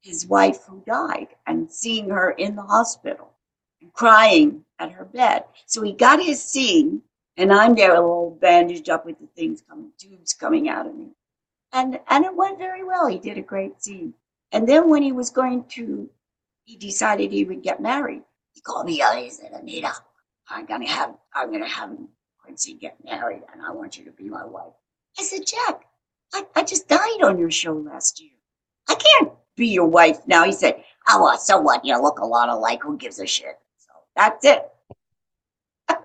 his 0.00 0.26
wife 0.26 0.64
who 0.68 0.82
died 0.84 1.28
and 1.46 1.70
seeing 1.70 2.10
her 2.10 2.32
in 2.32 2.56
the 2.56 2.62
hospital 2.62 3.30
and 3.80 3.92
crying 3.92 4.64
at 4.80 4.90
her 4.90 5.04
bed. 5.04 5.44
So 5.66 5.80
he 5.82 5.92
got 5.92 6.20
his 6.20 6.42
scene, 6.42 7.02
and 7.36 7.52
I'm 7.52 7.76
there 7.76 8.02
all 8.02 8.36
bandaged 8.40 8.90
up 8.90 9.06
with 9.06 9.20
the 9.20 9.28
things 9.36 9.62
coming, 9.62 9.92
tubes 9.96 10.34
coming 10.34 10.68
out 10.68 10.88
of 10.88 10.96
me. 10.96 11.10
And 11.72 12.00
and 12.08 12.24
it 12.24 12.34
went 12.34 12.58
very 12.58 12.82
well. 12.82 13.06
He 13.06 13.18
did 13.20 13.38
a 13.38 13.42
great 13.42 13.80
scene. 13.80 14.14
And 14.52 14.68
then 14.68 14.88
when 14.88 15.02
he 15.02 15.12
was 15.12 15.30
going 15.30 15.64
to, 15.70 16.08
he 16.64 16.76
decided 16.76 17.32
he 17.32 17.44
would 17.44 17.62
get 17.62 17.80
married. 17.80 18.22
He 18.52 18.60
called 18.60 18.86
me 18.86 19.02
up. 19.02 19.14
He 19.14 19.30
said, 19.30 19.52
Anita, 19.52 19.92
I'm 20.48 20.66
gonna 20.66 20.88
have 20.88 21.14
I'm 21.34 21.52
gonna 21.52 21.68
have 21.68 21.96
Quincy 22.42 22.74
get 22.74 22.96
married, 23.04 23.42
and 23.52 23.62
I 23.62 23.70
want 23.72 23.98
you 23.98 24.04
to 24.06 24.10
be 24.10 24.28
my 24.28 24.44
wife. 24.44 24.72
I 25.18 25.22
said, 25.22 25.46
Jack, 25.46 25.82
I, 26.32 26.44
I 26.54 26.62
just 26.64 26.88
died 26.88 27.22
on 27.22 27.38
your 27.38 27.50
show 27.50 27.72
last 27.74 28.20
year. 28.20 28.32
I 28.88 28.94
can't 28.94 29.32
be 29.56 29.68
your 29.68 29.86
wife 29.86 30.26
now. 30.26 30.44
He 30.44 30.52
said, 30.52 30.82
Oh, 31.08 31.22
well, 31.22 31.38
so 31.38 31.58
what? 31.60 31.84
You 31.84 32.00
look 32.00 32.18
a 32.18 32.26
lot 32.26 32.48
alike. 32.48 32.82
Who 32.82 32.96
gives 32.96 33.18
a 33.18 33.26
shit? 33.26 33.58
So 33.78 33.92
that's 34.16 34.44
it. 34.44 34.68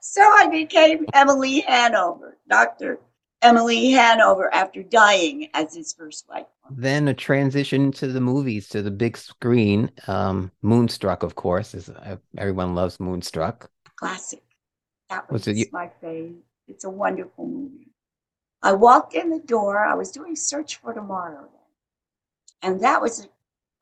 so 0.00 0.22
I 0.22 0.48
became 0.50 1.06
Emily 1.14 1.60
Hanover, 1.60 2.38
Dr. 2.48 2.98
Emily 3.42 3.90
Hanover, 3.90 4.52
after 4.54 4.82
dying 4.82 5.48
as 5.52 5.74
his 5.74 5.92
first 5.92 6.28
wife. 6.28 6.46
Then 6.70 7.08
a 7.08 7.14
transition 7.14 7.90
to 7.92 8.06
the 8.06 8.20
movies, 8.20 8.68
to 8.68 8.82
the 8.82 8.90
big 8.90 9.16
screen. 9.16 9.90
Um, 10.06 10.52
Moonstruck, 10.62 11.22
of 11.22 11.34
course, 11.34 11.74
is 11.74 11.88
uh, 11.88 12.16
everyone 12.38 12.74
loves 12.74 13.00
Moonstruck. 13.00 13.68
Classic. 13.96 14.42
That 15.10 15.30
was, 15.30 15.46
was 15.46 15.60
it, 15.60 15.72
my 15.72 15.90
favorite. 16.00 16.36
It's 16.68 16.84
a 16.84 16.90
wonderful 16.90 17.46
movie. 17.46 17.88
I 18.62 18.72
walked 18.72 19.14
in 19.14 19.28
the 19.28 19.40
door. 19.40 19.84
I 19.84 19.94
was 19.94 20.12
doing 20.12 20.36
Search 20.36 20.76
for 20.76 20.94
Tomorrow 20.94 21.40
then. 21.42 22.70
And 22.72 22.80
that 22.82 23.02
was 23.02 23.28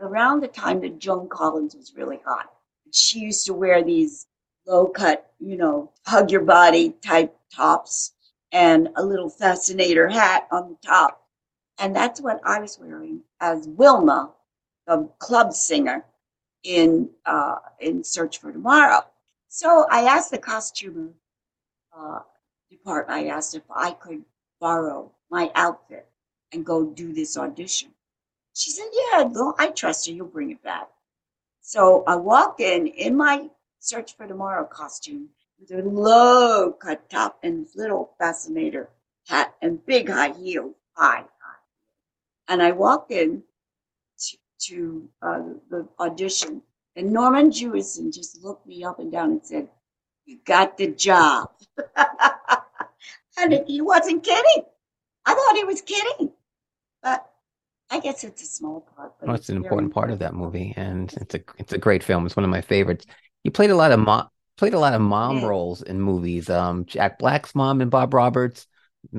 around 0.00 0.40
the 0.40 0.48
time 0.48 0.80
that 0.80 0.98
Joan 0.98 1.28
Collins 1.28 1.74
was 1.74 1.94
really 1.94 2.20
hot. 2.24 2.50
She 2.92 3.20
used 3.20 3.46
to 3.46 3.54
wear 3.54 3.84
these 3.84 4.26
low 4.66 4.86
cut, 4.86 5.30
you 5.38 5.56
know, 5.56 5.92
hug 6.06 6.30
your 6.30 6.42
body 6.42 6.96
type 7.02 7.36
tops 7.54 8.14
and 8.52 8.88
a 8.96 9.04
little 9.04 9.30
fascinator 9.30 10.08
hat 10.08 10.48
on 10.50 10.70
the 10.70 10.86
top. 10.86 11.22
And 11.78 11.94
that's 11.94 12.20
what 12.20 12.40
I 12.44 12.60
was 12.60 12.78
wearing 12.78 13.22
as 13.40 13.66
Wilma, 13.68 14.32
the 14.86 15.08
club 15.18 15.52
singer 15.52 16.04
in 16.62 17.08
uh, 17.26 17.56
in 17.80 18.04
Search 18.04 18.38
for 18.38 18.52
Tomorrow. 18.52 19.02
So 19.48 19.86
I 19.90 20.02
asked 20.02 20.30
the 20.30 20.38
costumer 20.38 21.10
uh, 21.96 22.20
department, 22.70 23.18
I 23.18 23.28
asked 23.28 23.54
if 23.54 23.62
I 23.74 23.92
could 23.92 24.24
borrow 24.60 25.10
my 25.30 25.50
outfit 25.54 26.06
and 26.52 26.64
go 26.64 26.84
do 26.84 27.12
this 27.12 27.36
audition. 27.36 27.90
She 28.54 28.70
said, 28.70 28.86
Yeah, 28.92 29.28
go. 29.32 29.54
I 29.58 29.68
trust 29.68 30.06
you. 30.06 30.14
You'll 30.14 30.26
bring 30.26 30.50
it 30.50 30.62
back. 30.62 30.88
So 31.62 32.04
I 32.06 32.16
walk 32.16 32.60
in 32.60 32.86
in 32.88 33.16
my 33.16 33.48
search 33.78 34.16
for 34.16 34.26
tomorrow 34.26 34.64
costume 34.64 35.28
with 35.60 35.70
a 35.72 35.82
low 35.82 36.72
cut 36.72 37.08
top 37.10 37.38
and 37.42 37.66
little 37.74 38.14
fascinator 38.18 38.88
hat 39.28 39.54
and 39.60 39.84
big 39.84 40.08
high 40.08 40.32
heels, 40.32 40.74
high, 40.94 41.18
high. 41.18 41.60
And 42.48 42.62
I 42.62 42.72
walked 42.72 43.12
in 43.12 43.42
to, 44.18 44.36
to 44.60 45.08
uh, 45.22 45.42
the 45.70 45.86
audition, 45.98 46.62
and 46.96 47.12
Norman 47.12 47.50
Jewison 47.50 48.12
just 48.12 48.42
looked 48.42 48.66
me 48.66 48.82
up 48.84 48.98
and 48.98 49.12
down 49.12 49.30
and 49.30 49.46
said, 49.46 49.68
You 50.24 50.38
got 50.44 50.76
the 50.76 50.88
job. 50.88 51.50
and 53.38 53.64
he 53.66 53.80
wasn't 53.80 54.24
kidding. 54.24 54.64
I 55.26 55.34
thought 55.34 55.56
he 55.56 55.64
was 55.64 55.82
kidding. 55.82 56.32
But 57.02 57.30
I 57.90 58.00
guess 58.00 58.24
it's 58.24 58.42
a 58.42 58.46
small 58.46 58.80
part. 58.96 59.12
But 59.20 59.28
well, 59.28 59.36
it's, 59.36 59.42
it's 59.42 59.50
an 59.50 59.56
important 59.56 59.94
part 59.94 60.10
of 60.10 60.18
that 60.20 60.34
movie, 60.34 60.74
and 60.76 61.12
it's 61.20 61.34
a 61.34 61.40
it's 61.58 61.72
a 61.72 61.78
great 61.78 62.02
film. 62.02 62.26
It's 62.26 62.36
one 62.36 62.44
of 62.44 62.50
my 62.50 62.60
favorites. 62.60 63.06
You 63.44 63.50
played 63.50 63.70
a 63.70 63.76
lot 63.76 63.92
of 63.92 64.00
mom 64.00 64.28
played 64.60 64.74
a 64.74 64.78
lot 64.78 64.92
of 64.92 65.00
mom 65.00 65.38
yeah. 65.38 65.46
roles 65.46 65.80
in 65.80 65.98
movies. 65.98 66.50
Um, 66.50 66.84
Jack 66.84 67.18
Black's 67.18 67.54
mom 67.54 67.80
and 67.80 67.90
Bob 67.90 68.12
Roberts, 68.12 68.66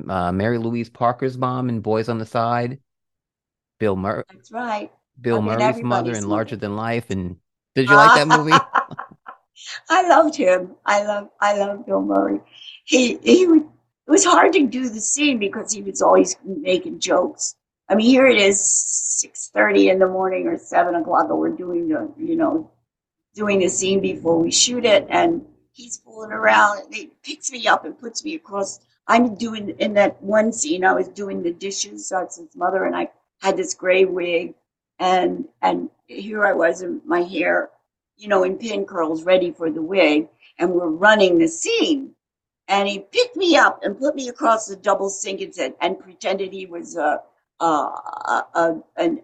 uh, 0.07 0.31
Mary 0.31 0.59
Louise 0.59 0.91
Parker's 0.91 1.35
mom 1.35 1.67
in 1.67 1.81
Boys 1.81 2.09
on 2.09 2.19
the 2.19 2.27
Side, 2.27 2.77
Bill 3.79 3.95
Murray. 3.95 4.23
That's 4.31 4.51
right. 4.51 4.91
Bill 5.19 5.37
I 5.37 5.41
mean, 5.41 5.57
Murray's 5.57 5.81
mother 5.81 6.13
in 6.13 6.29
Larger 6.29 6.57
Than 6.57 6.75
Life, 6.75 7.09
and 7.09 7.37
did 7.73 7.89
you 7.89 7.95
like 7.95 8.23
that 8.23 8.37
movie? 8.37 8.51
I 9.89 10.07
loved 10.07 10.35
him. 10.35 10.75
I 10.85 11.03
love 11.03 11.29
I 11.39 11.57
love 11.57 11.87
Bill 11.87 12.03
Murray. 12.03 12.39
He 12.85 13.17
he 13.17 13.47
would 13.47 13.63
it 13.63 14.11
was 14.11 14.23
hard 14.23 14.53
to 14.53 14.67
do 14.67 14.89
the 14.89 15.01
scene 15.01 15.39
because 15.39 15.73
he 15.73 15.81
was 15.81 16.03
always 16.03 16.37
making 16.45 16.99
jokes. 16.99 17.55
I 17.89 17.95
mean, 17.95 18.05
here 18.05 18.27
it 18.27 18.39
is, 18.39 18.63
six 18.63 19.49
thirty 19.51 19.89
in 19.89 19.97
the 19.97 20.07
morning 20.07 20.45
or 20.45 20.59
seven 20.59 20.93
o'clock, 20.93 21.29
and 21.29 21.39
we're 21.39 21.49
doing 21.49 21.89
the, 21.89 22.13
you 22.15 22.35
know, 22.35 22.69
doing 23.35 23.59
the 23.59 23.69
scene 23.69 24.01
before 24.01 24.39
we 24.39 24.51
shoot 24.51 24.85
it, 24.85 25.07
and 25.09 25.45
he's 25.71 25.97
fooling 25.97 26.31
around. 26.31 26.85
And 26.85 26.95
he 26.95 27.11
picks 27.23 27.51
me 27.51 27.67
up 27.67 27.85
and 27.85 27.97
puts 27.97 28.23
me 28.23 28.35
across. 28.35 28.79
I'm 29.07 29.35
doing 29.35 29.69
in 29.79 29.93
that 29.95 30.21
one 30.21 30.53
scene. 30.53 30.85
I 30.85 30.93
was 30.93 31.07
doing 31.09 31.43
the 31.43 31.53
dishes. 31.53 32.07
So 32.07 32.21
his 32.25 32.55
mother, 32.55 32.85
and 32.85 32.95
I 32.95 33.09
had 33.41 33.57
this 33.57 33.73
gray 33.73 34.05
wig, 34.05 34.55
and 34.99 35.45
and 35.61 35.89
here 36.07 36.45
I 36.45 36.53
was 36.53 36.81
in 36.81 37.01
my 37.05 37.21
hair, 37.23 37.69
you 38.17 38.27
know, 38.27 38.43
in 38.43 38.57
pin 38.57 38.85
curls, 38.85 39.23
ready 39.23 39.51
for 39.51 39.69
the 39.71 39.81
wig, 39.81 40.27
and 40.59 40.71
we're 40.71 40.87
running 40.87 41.39
the 41.39 41.47
scene 41.47 42.15
and 42.71 42.87
he 42.87 42.99
picked 42.99 43.35
me 43.35 43.57
up 43.57 43.81
and 43.83 43.99
put 43.99 44.15
me 44.15 44.29
across 44.29 44.67
the 44.67 44.77
double 44.77 45.09
sink 45.09 45.41
and 45.41 45.53
said, 45.53 45.73
and 45.81 45.99
pretended 45.99 46.53
he 46.53 46.65
was 46.65 46.95
a, 46.95 47.21
a, 47.59 47.65
a, 47.65 48.75
an, 48.95 49.21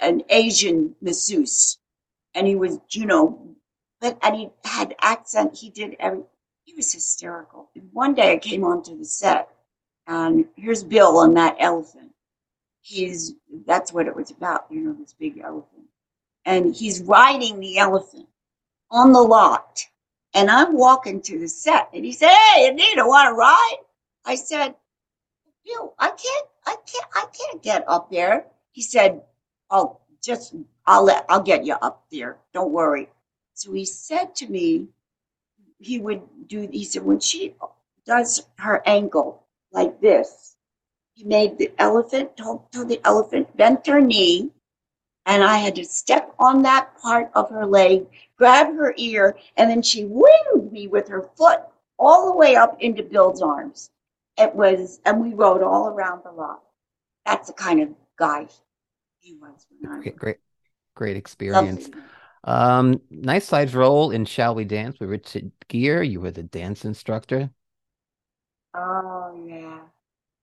an 0.00 0.22
Asian 0.30 0.94
masseuse. 1.00 1.78
And 2.36 2.46
he 2.46 2.56
was, 2.56 2.78
you 2.90 3.06
know, 3.06 3.56
but, 4.00 4.18
and 4.22 4.36
he 4.36 4.50
had 4.64 4.94
accent. 5.00 5.56
He 5.56 5.70
did 5.70 5.96
every, 6.00 6.22
he 6.64 6.74
was 6.74 6.92
hysterical. 6.92 7.70
And 7.74 7.90
one 7.92 8.14
day 8.14 8.34
I 8.34 8.38
came 8.38 8.64
onto 8.64 8.96
the 8.96 9.04
set 9.04 9.48
and 10.06 10.46
here's 10.56 10.84
Bill 10.84 11.18
on 11.18 11.34
that 11.34 11.56
elephant. 11.58 12.12
He's, 12.82 13.34
that's 13.66 13.92
what 13.92 14.06
it 14.06 14.16
was 14.16 14.30
about, 14.30 14.66
you 14.70 14.82
know, 14.82 14.94
this 14.94 15.14
big 15.14 15.40
elephant. 15.40 15.86
And 16.44 16.76
he's 16.76 17.02
riding 17.02 17.58
the 17.60 17.78
elephant 17.78 18.28
on 18.92 19.12
the 19.12 19.20
lot 19.20 19.84
and 20.36 20.50
I'm 20.50 20.76
walking 20.76 21.22
to 21.22 21.38
the 21.38 21.48
set, 21.48 21.88
and 21.94 22.04
he 22.04 22.12
said, 22.12 22.30
"Hey, 22.30 22.68
Anita, 22.68 23.06
want 23.06 23.28
to 23.28 23.34
ride?" 23.34 23.78
I 24.26 24.34
said, 24.34 24.74
"Bill, 25.64 25.94
I 25.98 26.08
can't, 26.08 26.48
I 26.66 26.76
can't, 26.86 27.06
I 27.14 27.24
can't 27.32 27.62
get 27.62 27.88
up 27.88 28.10
there." 28.10 28.46
He 28.72 28.82
said, 28.82 29.22
"Oh, 29.70 30.00
just 30.26 30.54
I'll 30.86 31.04
let, 31.04 31.26
I'll 31.30 31.42
get 31.42 31.66
you 31.66 31.74
up 31.74 32.04
there. 32.12 32.38
Don't 32.54 32.72
worry." 32.72 33.10
So 33.54 33.72
he 33.72 33.86
said 33.86 34.36
to 34.36 34.48
me, 34.48 34.88
he 35.80 36.00
would 36.00 36.22
do. 36.48 36.68
He 36.72 36.84
said 36.84 37.04
when 37.04 37.20
she 37.20 37.56
does 38.06 38.42
her 38.58 38.82
ankle 38.86 39.44
like 39.72 40.00
this, 40.02 40.56
he 41.14 41.24
made 41.24 41.58
the 41.58 41.72
elephant 41.78 42.36
told, 42.36 42.72
told 42.72 42.88
the 42.88 43.00
elephant 43.04 43.56
bent 43.56 43.86
her 43.88 44.00
knee 44.02 44.50
and 45.26 45.44
I 45.44 45.58
had 45.58 45.76
to 45.76 45.84
step 45.84 46.34
on 46.38 46.62
that 46.62 46.96
part 46.98 47.30
of 47.34 47.50
her 47.50 47.66
leg, 47.66 48.06
grab 48.38 48.68
her 48.76 48.94
ear, 48.98 49.36
and 49.56 49.70
then 49.70 49.82
she 49.82 50.04
winged 50.04 50.72
me 50.72 50.88
with 50.88 51.08
her 51.08 51.30
foot 51.36 51.62
all 51.98 52.26
the 52.26 52.36
way 52.36 52.56
up 52.56 52.80
into 52.80 53.02
Bill's 53.02 53.42
arms. 53.42 53.90
It 54.38 54.54
was, 54.54 55.00
and 55.06 55.20
we 55.22 55.34
rode 55.34 55.62
all 55.62 55.88
around 55.88 56.22
the 56.24 56.32
lot. 56.32 56.62
That's 57.26 57.48
the 57.48 57.54
kind 57.54 57.82
of 57.82 57.90
guy 58.18 58.48
he 59.26 59.34
was. 59.34 59.66
Great, 59.82 60.16
great, 60.16 60.36
great 60.94 61.16
experience. 61.16 61.90
Um, 62.44 63.00
nice 63.10 63.46
size 63.46 63.74
role 63.74 64.12
in 64.12 64.24
Shall 64.24 64.54
We 64.54 64.64
Dance 64.64 65.00
with 65.00 65.10
Richard 65.10 65.50
Gere. 65.68 66.06
You 66.06 66.20
were 66.20 66.30
the 66.30 66.44
dance 66.44 66.84
instructor. 66.84 67.50
Oh 68.74 69.44
yeah, 69.48 69.80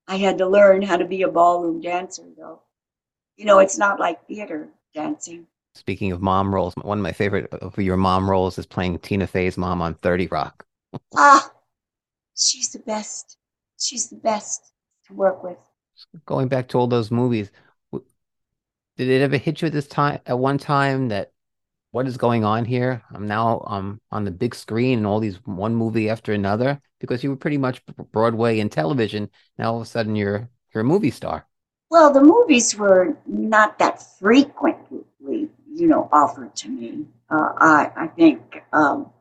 I 0.07 0.17
had 0.17 0.37
to 0.39 0.47
learn 0.47 0.81
how 0.81 0.97
to 0.97 1.05
be 1.05 1.21
a 1.21 1.29
ballroom 1.29 1.79
dancer 1.79 2.23
though. 2.37 2.61
You 3.37 3.45
know, 3.45 3.59
it's 3.59 3.77
not 3.77 3.99
like 3.99 4.27
theater 4.27 4.67
dancing. 4.93 5.47
Speaking 5.75 6.11
of 6.11 6.21
mom 6.21 6.53
roles, 6.53 6.73
one 6.81 6.99
of 6.99 7.03
my 7.03 7.13
favorite 7.13 7.51
of 7.53 7.77
your 7.77 7.97
mom 7.97 8.29
roles 8.29 8.59
is 8.59 8.65
playing 8.65 8.99
Tina 8.99 9.25
Fey's 9.25 9.57
mom 9.57 9.81
on 9.81 9.95
30 9.95 10.27
Rock. 10.27 10.65
ah, 11.15 11.51
she's 12.35 12.69
the 12.71 12.79
best. 12.79 13.37
She's 13.79 14.09
the 14.09 14.17
best 14.17 14.73
to 15.07 15.13
work 15.13 15.43
with. 15.43 15.57
Going 16.25 16.47
back 16.47 16.67
to 16.69 16.77
all 16.77 16.87
those 16.87 17.11
movies, 17.11 17.51
did 18.97 19.09
it 19.09 19.21
ever 19.21 19.37
hit 19.37 19.61
you 19.61 19.67
at 19.67 19.73
this 19.73 19.87
time 19.87 20.19
at 20.25 20.37
one 20.37 20.57
time 20.57 21.09
that 21.09 21.31
what 21.91 22.07
is 22.07 22.17
going 22.17 22.43
on 22.43 22.65
here? 22.65 23.03
I'm 23.11 23.27
now 23.27 23.63
um 23.67 24.01
on 24.11 24.23
the 24.25 24.31
big 24.31 24.55
screen 24.55 24.99
and 24.99 25.07
all 25.07 25.19
these 25.19 25.37
one 25.45 25.75
movie 25.75 26.09
after 26.09 26.33
another 26.33 26.81
because 26.99 27.23
you 27.23 27.29
were 27.29 27.35
pretty 27.35 27.57
much 27.57 27.81
Broadway 28.11 28.59
and 28.59 28.71
television. 28.71 29.29
Now 29.57 29.71
all 29.71 29.77
of 29.77 29.83
a 29.83 29.85
sudden 29.85 30.15
you're 30.15 30.49
you're 30.73 30.81
a 30.81 30.85
movie 30.85 31.11
star. 31.11 31.47
Well, 31.89 32.11
the 32.11 32.21
movies 32.21 32.75
were 32.75 33.15
not 33.27 33.77
that 33.77 34.01
frequently, 34.19 35.05
you 35.21 35.87
know, 35.87 36.09
offered 36.11 36.55
to 36.57 36.69
me. 36.69 37.05
Uh, 37.29 37.53
I 37.57 37.91
I 37.95 38.07
think 38.07 38.63
um, 38.73 39.11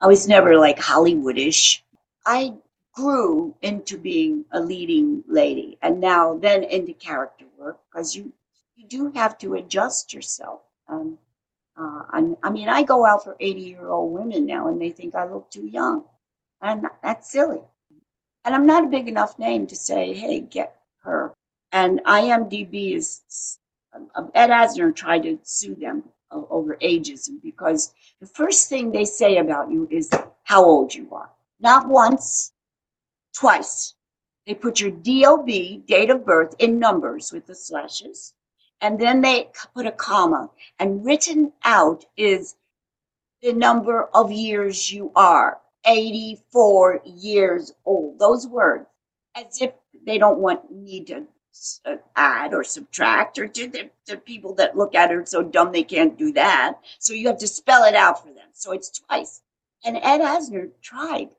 I 0.00 0.06
was 0.08 0.26
never 0.26 0.56
like 0.56 0.78
Hollywoodish. 0.78 1.82
I 2.26 2.54
grew 2.92 3.54
into 3.62 3.96
being 3.98 4.44
a 4.50 4.60
leading 4.60 5.22
lady, 5.28 5.78
and 5.82 6.00
now 6.00 6.36
then 6.38 6.64
into 6.64 6.92
character 6.94 7.44
work 7.58 7.78
because 7.90 8.16
you 8.16 8.24
you 8.24 8.32
do 8.90 9.10
have 9.14 9.38
to 9.38 9.54
adjust 9.54 10.12
yourself. 10.12 10.60
Um, 10.88 11.16
uh, 11.78 12.02
I 12.42 12.50
mean, 12.50 12.68
I 12.68 12.82
go 12.82 13.06
out 13.06 13.24
for 13.24 13.36
80 13.40 13.60
year 13.60 13.88
old 13.88 14.12
women 14.12 14.44
now 14.44 14.68
and 14.68 14.82
they 14.82 14.90
think 14.90 15.14
I 15.14 15.26
look 15.26 15.50
too 15.50 15.66
young. 15.66 16.04
And 16.60 16.86
that's 17.02 17.30
silly. 17.30 17.62
And 18.44 18.54
I'm 18.54 18.66
not 18.66 18.84
a 18.84 18.88
big 18.88 19.08
enough 19.08 19.38
name 19.38 19.66
to 19.68 19.76
say, 19.76 20.12
hey, 20.12 20.40
get 20.40 20.76
her. 21.04 21.32
And 21.72 22.02
IMDb 22.04 22.96
is, 22.96 23.58
um, 23.94 24.30
Ed 24.34 24.50
Asner 24.50 24.94
tried 24.94 25.22
to 25.22 25.38
sue 25.42 25.74
them 25.74 26.02
over 26.30 26.76
ageism 26.82 27.40
because 27.42 27.94
the 28.20 28.26
first 28.26 28.68
thing 28.68 28.90
they 28.90 29.04
say 29.04 29.38
about 29.38 29.70
you 29.70 29.88
is 29.90 30.10
how 30.44 30.64
old 30.64 30.94
you 30.94 31.08
are. 31.12 31.30
Not 31.60 31.88
once, 31.88 32.52
twice. 33.34 33.94
They 34.46 34.54
put 34.54 34.80
your 34.80 34.90
DOB, 34.90 35.86
date 35.86 36.10
of 36.10 36.26
birth, 36.26 36.54
in 36.58 36.78
numbers 36.78 37.32
with 37.32 37.46
the 37.46 37.54
slashes 37.54 38.34
and 38.80 38.98
then 38.98 39.20
they 39.20 39.48
put 39.74 39.86
a 39.86 39.92
comma, 39.92 40.50
and 40.78 41.04
written 41.04 41.52
out 41.64 42.04
is 42.16 42.56
the 43.42 43.52
number 43.52 44.04
of 44.14 44.32
years 44.32 44.90
you 44.90 45.12
are 45.14 45.58
84 45.84 47.02
years 47.04 47.72
old. 47.84 48.18
Those 48.18 48.46
words, 48.46 48.86
as 49.34 49.60
if 49.60 49.72
they 50.06 50.18
don't 50.18 50.38
want 50.38 50.70
need 50.70 51.08
to 51.08 51.26
uh, 51.84 51.96
add 52.16 52.54
or 52.54 52.64
subtract, 52.64 53.38
or 53.38 53.48
to 53.48 53.68
the, 53.68 53.90
the 54.06 54.16
people 54.16 54.54
that 54.54 54.76
look 54.76 54.94
at 54.94 55.10
it 55.10 55.14
are 55.14 55.26
so 55.26 55.42
dumb 55.42 55.72
they 55.72 55.82
can't 55.82 56.18
do 56.18 56.32
that. 56.32 56.78
So 56.98 57.12
you 57.12 57.28
have 57.28 57.38
to 57.38 57.46
spell 57.46 57.84
it 57.84 57.94
out 57.94 58.22
for 58.22 58.32
them. 58.32 58.48
So 58.52 58.72
it's 58.72 59.00
twice. 59.00 59.42
And 59.84 59.96
Ed 59.96 60.20
Asner 60.20 60.70
tried, 60.82 61.30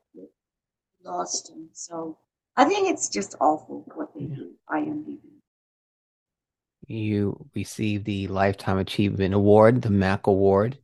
lost 1.04 1.50
him. 1.50 1.68
So 1.72 2.18
I 2.56 2.64
think 2.64 2.88
it's 2.88 3.08
just 3.08 3.36
awful 3.40 3.84
what 3.94 4.14
they 4.14 4.24
do, 4.24 4.52
IMDb 4.70 5.31
you 6.92 7.46
received 7.54 8.04
the 8.04 8.28
Lifetime 8.28 8.78
Achievement 8.78 9.34
Award, 9.34 9.82
the 9.82 9.90
MAC 9.90 10.26
Award, 10.26 10.78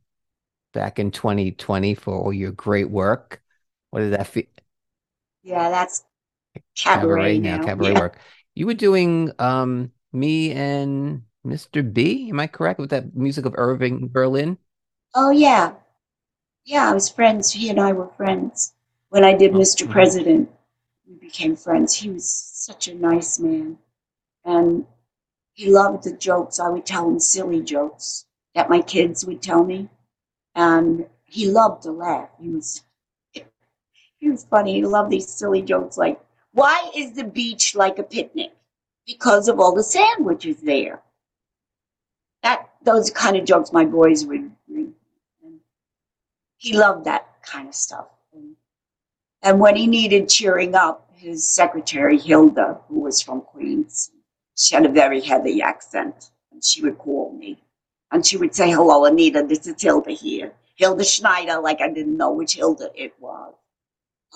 back 0.73 0.99
in 0.99 1.11
2020 1.11 1.95
for 1.95 2.17
all 2.17 2.33
your 2.33 2.51
great 2.51 2.89
work. 2.89 3.41
What 3.91 4.01
did 4.01 4.13
that 4.13 4.27
feel? 4.27 4.43
Yeah, 5.43 5.69
that's 5.69 6.03
cabaret, 6.75 7.37
cabaret 7.37 7.39
now. 7.39 7.63
cabaret 7.63 7.93
yeah. 7.93 7.99
work. 7.99 8.19
You 8.55 8.65
were 8.65 8.73
doing 8.73 9.31
um, 9.39 9.91
me 10.11 10.51
and 10.51 11.23
Mr. 11.45 11.81
B. 11.93 12.29
Am 12.29 12.39
I 12.39 12.47
correct 12.47 12.79
with 12.79 12.89
that 12.89 13.15
music 13.15 13.45
of 13.45 13.53
Irving 13.57 14.07
Berlin? 14.09 14.57
Oh 15.15 15.31
yeah, 15.31 15.73
yeah. 16.65 16.89
I 16.89 16.93
was 16.93 17.09
friends. 17.09 17.51
He 17.51 17.69
and 17.69 17.79
I 17.79 17.93
were 17.93 18.09
friends 18.17 18.73
when 19.09 19.23
I 19.23 19.33
did 19.33 19.53
Mr. 19.53 19.83
Mm-hmm. 19.83 19.91
President. 19.91 20.49
We 21.07 21.15
became 21.15 21.55
friends. 21.55 21.95
He 21.95 22.09
was 22.09 22.29
such 22.31 22.87
a 22.87 22.93
nice 22.93 23.39
man, 23.39 23.77
and 24.45 24.85
he 25.59 25.69
loved 25.69 26.05
the 26.05 26.13
jokes. 26.13 26.57
I 26.57 26.69
would 26.69 26.85
tell 26.85 27.09
him 27.09 27.19
silly 27.19 27.61
jokes 27.61 28.25
that 28.55 28.69
my 28.69 28.79
kids 28.81 29.25
would 29.25 29.41
tell 29.41 29.61
me. 29.61 29.89
And 30.55 31.05
he 31.25 31.49
loved 31.49 31.83
to 31.83 31.91
laugh. 31.91 32.29
He 32.39 32.49
was 32.49 32.81
he 33.33 34.29
was 34.29 34.45
funny. 34.45 34.75
He 34.75 34.85
loved 34.85 35.09
these 35.11 35.27
silly 35.27 35.61
jokes 35.61 35.97
like, 35.97 36.17
why 36.53 36.89
is 36.95 37.11
the 37.11 37.25
beach 37.25 37.75
like 37.75 37.99
a 37.99 38.03
picnic? 38.03 38.53
Because 39.05 39.49
of 39.49 39.59
all 39.59 39.75
the 39.75 39.83
sandwiches 39.83 40.61
there. 40.61 41.01
That 42.41 42.69
those 42.83 43.11
kind 43.11 43.35
of 43.35 43.43
jokes 43.43 43.73
my 43.73 43.83
boys 43.83 44.25
would. 44.25 44.49
And 44.69 44.93
he 46.55 46.77
loved 46.77 47.03
that 47.03 47.27
kind 47.43 47.67
of 47.67 47.75
stuff. 47.75 48.07
And 49.41 49.59
when 49.59 49.75
he 49.75 49.87
needed 49.87 50.29
cheering 50.29 50.73
up, 50.73 51.11
his 51.15 51.53
secretary 51.53 52.17
Hilda, 52.17 52.79
who 52.87 53.01
was 53.01 53.21
from 53.21 53.41
Queens, 53.41 54.11
she 54.59 54.75
had 54.75 54.85
a 54.85 54.89
very 54.89 55.21
heavy 55.21 55.61
accent. 55.61 56.31
And 56.51 56.63
she 56.63 56.81
would 56.81 56.97
call 56.97 57.31
me. 57.33 57.61
And 58.11 58.25
she 58.25 58.37
would 58.37 58.53
say, 58.53 58.69
Hello, 58.71 59.05
Anita, 59.05 59.45
this 59.47 59.65
is 59.67 59.81
Hilda 59.81 60.11
here. 60.11 60.53
Hilda 60.75 61.03
Schneider, 61.03 61.59
like 61.59 61.81
I 61.81 61.89
didn't 61.89 62.17
know 62.17 62.31
which 62.31 62.55
Hilda 62.55 62.89
it 62.95 63.13
was. 63.19 63.53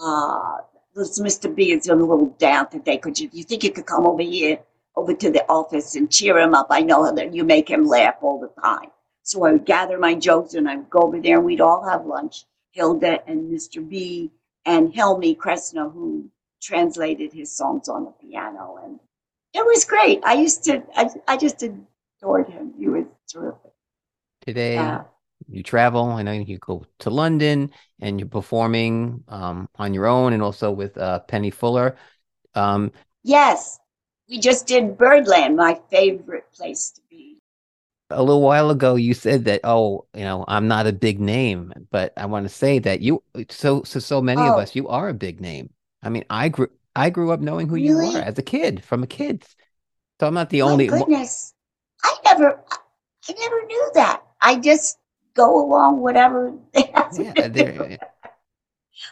Uh, 0.02 0.58
this 0.96 1.20
Mr. 1.20 1.54
B 1.54 1.72
is 1.72 1.88
a 1.88 1.96
little 1.96 2.28
down 2.38 2.70
today. 2.70 2.98
Could 2.98 3.20
you, 3.20 3.30
you 3.34 3.44
think 3.44 3.64
you 3.64 3.72
could 3.72 3.86
come 3.86 4.06
over 4.06 4.22
here, 4.22 4.60
over 4.96 5.14
to 5.14 5.32
the 5.32 5.44
office 5.50 5.96
and 5.96 6.12
cheer 6.12 6.38
him 6.38 6.54
up? 6.54 6.68
I 6.70 6.82
know 6.82 7.12
that 7.14 7.34
you 7.34 7.44
make 7.44 7.70
him 7.70 7.86
laugh 7.86 8.16
all 8.22 8.40
the 8.40 8.62
time. 8.62 8.90
So 9.24 9.46
I 9.46 9.54
would 9.54 9.66
gather 9.66 9.98
my 9.98 10.16
jokes 10.16 10.54
and 10.54 10.70
I 10.70 10.76
would 10.78 10.90
go 10.90 11.00
over 11.00 11.20
there 11.20 11.38
and 11.38 11.46
we'd 11.46 11.62
all 11.62 11.88
have 11.88 12.06
lunch. 12.06 12.46
Hilda 12.72 13.20
and 13.28 13.52
Mr. 13.52 13.88
B 13.88 14.32
and 14.66 14.94
Helmy 14.94 15.36
Kressner, 15.36 15.92
who 15.92 16.30
translated 16.62 17.34
his 17.34 17.56
songs 17.56 17.88
on 17.90 18.06
the 18.06 18.12
piano. 18.12 18.80
And 18.84 19.00
it 19.54 19.66
was 19.66 19.86
great. 19.86 20.22
I 20.26 20.34
used 20.34 20.64
to, 20.66 20.84
I, 20.96 21.10
I 21.28 21.38
just 21.38 21.64
adored 21.64 22.50
him. 22.50 22.74
He 22.78 22.88
was 22.88 23.06
terrific. 23.32 23.72
Today, 24.46 24.78
uh, 24.78 25.04
you 25.48 25.64
travel. 25.64 26.06
I 26.06 26.24
know 26.24 26.32
you 26.32 26.58
go 26.58 26.86
to 27.00 27.10
London 27.10 27.72
and 28.00 28.20
you're 28.20 28.30
performing 28.30 29.24
um, 29.28 29.70
on 29.76 29.94
your 29.94 30.08
own 30.08 30.34
and 30.34 30.42
also 30.42 30.72
with 30.72 30.98
uh, 30.98 31.20
Penny 31.20 31.50
Fuller. 31.50 31.96
Um, 32.56 32.92
yes, 33.24 33.80
we 34.30 34.40
just 34.40 34.68
did 34.68 34.98
Birdland, 34.98 35.56
my 35.56 35.80
favorite 35.90 36.52
place 36.54 36.92
to 36.92 37.02
be. 37.10 37.38
A 38.10 38.22
little 38.22 38.42
while 38.42 38.70
ago, 38.70 38.96
you 38.96 39.14
said 39.14 39.46
that, 39.46 39.62
oh, 39.64 40.06
you 40.14 40.24
know, 40.24 40.46
I'm 40.48 40.68
not 40.68 40.88
a 40.88 40.94
big 40.94 41.20
name, 41.20 41.74
but 41.90 42.14
I 42.18 42.26
want 42.26 42.46
to 42.46 42.54
say 42.54 42.80
that 42.80 43.02
you, 43.02 43.24
so, 43.50 43.84
so, 43.84 44.00
so 44.00 44.22
many 44.22 44.42
oh. 44.42 44.54
of 44.54 44.60
us, 44.60 44.76
you 44.76 44.88
are 44.88 45.10
a 45.10 45.14
big 45.14 45.42
name. 45.42 45.72
I 46.02 46.10
mean, 46.10 46.26
I 46.30 46.50
grew, 46.50 46.70
I 46.96 47.10
grew 47.10 47.32
up 47.32 47.40
knowing 47.40 47.68
who 47.68 47.76
really? 47.76 48.08
you 48.08 48.14
were 48.14 48.20
as 48.20 48.38
a 48.38 48.44
kid, 48.44 48.84
from 48.84 49.04
a 49.04 49.08
kid. 49.08 49.46
So 50.20 50.28
I'm 50.28 50.34
not 50.34 50.50
the 50.50 50.62
My 50.62 50.72
only. 50.72 50.88
Goodness, 50.88 51.54
I 52.04 52.16
never, 52.26 52.60
I 53.30 53.34
never 53.34 53.66
knew 53.66 53.92
that. 53.96 54.24
I 54.42 54.58
just 54.60 54.98
go 55.34 55.66
along 55.66 56.00
whatever 56.02 56.54
they 56.74 56.90
ask 56.94 57.20
yeah, 57.20 57.34
eh. 57.36 57.98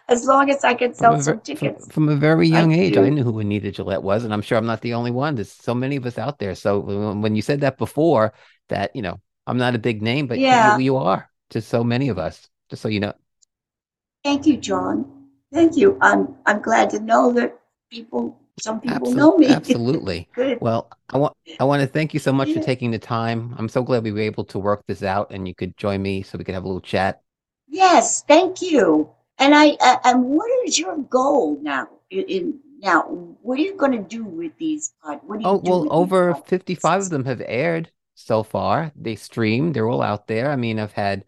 As 0.08 0.26
long 0.26 0.50
as 0.50 0.64
I 0.64 0.74
can 0.74 0.94
sell 0.94 1.20
some 1.20 1.40
tickets. 1.40 1.86
From, 1.86 2.08
from, 2.08 2.10
a 2.10 2.16
very 2.16 2.48
young 2.48 2.72
I 2.74 2.78
age, 2.78 2.94
do. 2.94 3.04
I 3.04 3.10
knew 3.10 3.24
who 3.24 3.40
Anita 3.40 3.72
Gillette 3.72 4.04
was, 4.04 4.24
and 4.24 4.34
I'm 4.34 4.42
sure 4.42 4.58
I'm 4.58 4.66
not 4.66 4.82
the 4.82 4.94
only 4.94 5.12
one. 5.12 5.36
There's 5.36 5.52
so 5.52 5.74
many 5.74 5.96
of 5.96 6.06
us 6.06 6.18
out 6.18 6.40
there. 6.40 6.56
So 6.56 6.80
when 6.80 7.36
you 7.36 7.42
said 7.42 7.62
that 7.62 7.78
before, 7.78 8.34
that 8.70 8.96
you 8.96 9.02
know, 9.02 9.20
I'm 9.48 9.58
not 9.58 9.76
a 9.76 9.80
big 9.80 10.02
name, 10.02 10.28
but 10.28 10.40
yeah. 10.40 10.78
you, 10.78 10.84
you 10.84 10.98
are 10.98 11.30
to 11.50 11.62
so 11.62 11.84
many 11.84 12.10
of 12.10 12.20
us. 12.20 12.48
Just 12.70 12.84
so 12.84 12.90
you 12.90 13.00
know. 13.00 13.14
Thank 14.24 14.46
you, 14.46 14.58
John. 14.58 15.28
Thank 15.52 15.76
you. 15.76 15.98
I'm 16.00 16.36
I'm 16.46 16.62
glad 16.62 16.90
to 16.92 17.00
know 17.00 17.34
that 17.34 17.60
people 17.92 18.40
some 18.60 18.80
people 18.80 18.96
absolutely, 18.96 19.18
know 19.18 19.38
me. 19.38 19.48
absolutely. 19.50 20.30
Well 20.60 20.90
i 21.10 21.18
want 21.18 21.36
i 21.60 21.64
want 21.64 21.82
to 21.82 21.88
thank 21.88 22.14
you 22.14 22.20
so 22.20 22.32
much 22.32 22.50
yeah. 22.50 22.56
for 22.56 22.64
taking 22.64 22.92
the 22.92 23.00
time. 23.00 23.54
I'm 23.58 23.70
so 23.70 23.84
glad 23.84 24.04
we 24.04 24.12
were 24.12 24.20
able 24.20 24.46
to 24.46 24.60
work 24.60 24.84
this 24.88 25.04
out 25.04 25.32
and 25.32 25.48
you 25.48 25.54
could 25.54 25.78
join 25.78 26.02
me 26.02 26.24
so 26.24 26.38
we 26.38 26.44
could 26.44 26.56
have 26.56 26.64
a 26.64 26.68
little 26.68 26.82
chat. 26.82 27.22
Yes 27.68 28.24
thank 28.28 28.62
you. 28.62 29.10
And 29.38 29.54
i 29.54 29.78
uh, 29.82 29.98
and 30.06 30.24
what 30.24 30.50
is 30.66 30.80
your 30.80 30.98
goal 30.98 31.60
now 31.62 31.88
in, 32.10 32.24
in 32.24 32.60
now 32.80 33.02
what 33.42 33.60
are 33.60 33.64
you 33.64 33.76
going 33.76 33.92
to 33.92 34.08
do 34.18 34.24
with 34.24 34.58
these 34.58 34.94
what 35.02 35.22
do 35.22 35.40
you 35.40 35.46
oh 35.46 35.62
well 35.64 35.88
over 35.92 36.34
55 36.34 37.02
of 37.02 37.10
them 37.10 37.26
have 37.26 37.42
aired 37.46 37.92
so 38.16 38.44
far. 38.44 38.92
They 38.96 39.16
stream 39.16 39.74
they're 39.74 39.90
all 39.90 40.02
out 40.02 40.28
there. 40.28 40.50
I 40.50 40.56
mean 40.56 40.80
i've 40.80 40.94
had 40.94 41.26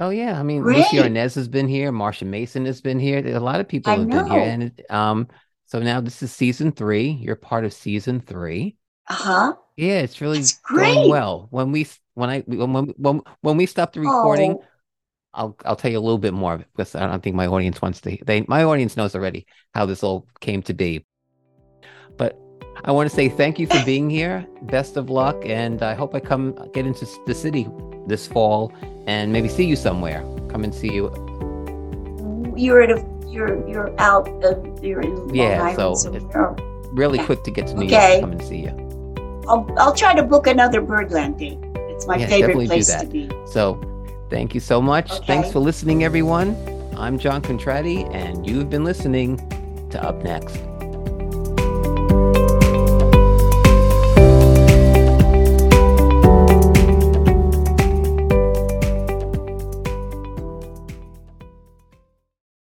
Oh 0.00 0.08
yeah, 0.08 0.40
I 0.40 0.42
mean 0.42 0.62
Great. 0.62 0.78
Lucie 0.78 0.96
Arnaz 0.96 1.34
has 1.34 1.46
been 1.46 1.68
here, 1.68 1.92
Marsha 1.92 2.26
Mason 2.26 2.64
has 2.64 2.80
been 2.80 2.98
here. 2.98 3.18
A 3.18 3.38
lot 3.38 3.60
of 3.60 3.68
people 3.68 3.92
I 3.92 3.98
have 3.98 4.06
know. 4.06 4.22
been 4.22 4.30
here, 4.30 4.40
and 4.40 4.82
um, 4.90 5.28
so 5.66 5.78
now 5.78 6.00
this 6.00 6.22
is 6.22 6.32
season 6.32 6.72
three. 6.72 7.10
You're 7.10 7.36
part 7.36 7.66
of 7.66 7.72
season 7.74 8.20
three. 8.20 8.76
Uh 9.08 9.14
huh. 9.14 9.54
Yeah, 9.76 10.00
it's 10.00 10.22
really 10.22 10.38
That's 10.38 10.58
great. 10.60 10.94
going 10.94 11.10
well. 11.10 11.48
When 11.50 11.70
we 11.70 11.86
when 12.14 12.30
I 12.30 12.40
when 12.40 12.72
when 12.96 13.20
when 13.42 13.56
we 13.58 13.66
stop 13.66 13.92
the 13.92 14.00
recording, 14.00 14.52
oh. 14.52 14.64
I'll 15.34 15.56
I'll 15.66 15.76
tell 15.76 15.90
you 15.90 15.98
a 15.98 16.00
little 16.00 16.18
bit 16.18 16.32
more 16.32 16.56
because 16.58 16.94
I 16.94 17.06
don't 17.06 17.22
think 17.22 17.36
my 17.36 17.46
audience 17.46 17.82
wants 17.82 18.00
to. 18.00 18.16
They 18.24 18.46
my 18.48 18.64
audience 18.64 18.96
knows 18.96 19.14
already 19.14 19.46
how 19.74 19.84
this 19.84 20.02
all 20.02 20.26
came 20.40 20.62
to 20.62 20.72
be. 20.72 21.04
But 22.16 22.38
I 22.84 22.92
want 22.92 23.10
to 23.10 23.14
say 23.14 23.28
thank 23.28 23.58
you 23.58 23.66
for 23.66 23.84
being 23.84 24.08
here. 24.08 24.46
Best 24.62 24.96
of 24.96 25.10
luck, 25.10 25.36
and 25.44 25.82
I 25.82 25.92
hope 25.92 26.14
I 26.14 26.20
come 26.20 26.54
get 26.72 26.86
into 26.86 27.06
the 27.26 27.34
city 27.34 27.68
this 28.10 28.28
fall 28.28 28.70
and 29.06 29.32
maybe 29.32 29.48
see 29.48 29.64
you 29.64 29.76
somewhere. 29.76 30.20
Come 30.48 30.64
and 30.64 30.74
see 30.74 30.92
you. 30.92 31.08
You're 32.54 32.82
at 32.82 32.90
a 32.90 33.02
you're 33.26 33.66
you're 33.66 33.98
out 33.98 34.28
of 34.44 34.84
you're 34.84 35.00
in 35.00 35.34
yeah, 35.34 35.62
Island, 35.62 35.98
so, 35.98 36.12
so 36.12 36.56
really 36.92 37.18
yeah. 37.18 37.24
quick 37.24 37.42
to 37.44 37.50
get 37.50 37.68
to 37.68 37.74
New 37.74 37.86
okay. 37.86 38.18
York. 38.18 38.20
Come 38.20 38.32
and 38.32 38.42
see 38.42 38.58
you. 38.58 38.74
I'll 39.48 39.66
I'll 39.78 39.94
try 39.94 40.14
to 40.14 40.22
book 40.22 40.46
another 40.46 40.82
Birdland 40.82 41.38
date. 41.38 41.58
It's 41.74 42.06
my 42.06 42.16
yeah, 42.16 42.26
favorite 42.26 42.66
place 42.66 42.94
to 42.94 43.06
be. 43.06 43.30
So 43.46 43.80
Thank 44.30 44.54
you 44.54 44.60
so 44.60 44.80
much. 44.80 45.10
Okay. 45.10 45.26
Thanks 45.26 45.52
for 45.52 45.58
listening, 45.58 46.04
everyone. 46.04 46.56
I'm 46.96 47.18
John 47.18 47.42
Contratti, 47.42 48.08
and 48.14 48.46
you've 48.48 48.70
been 48.70 48.84
listening 48.84 49.38
to 49.90 50.02
Up 50.02 50.22
Next. 50.22 50.69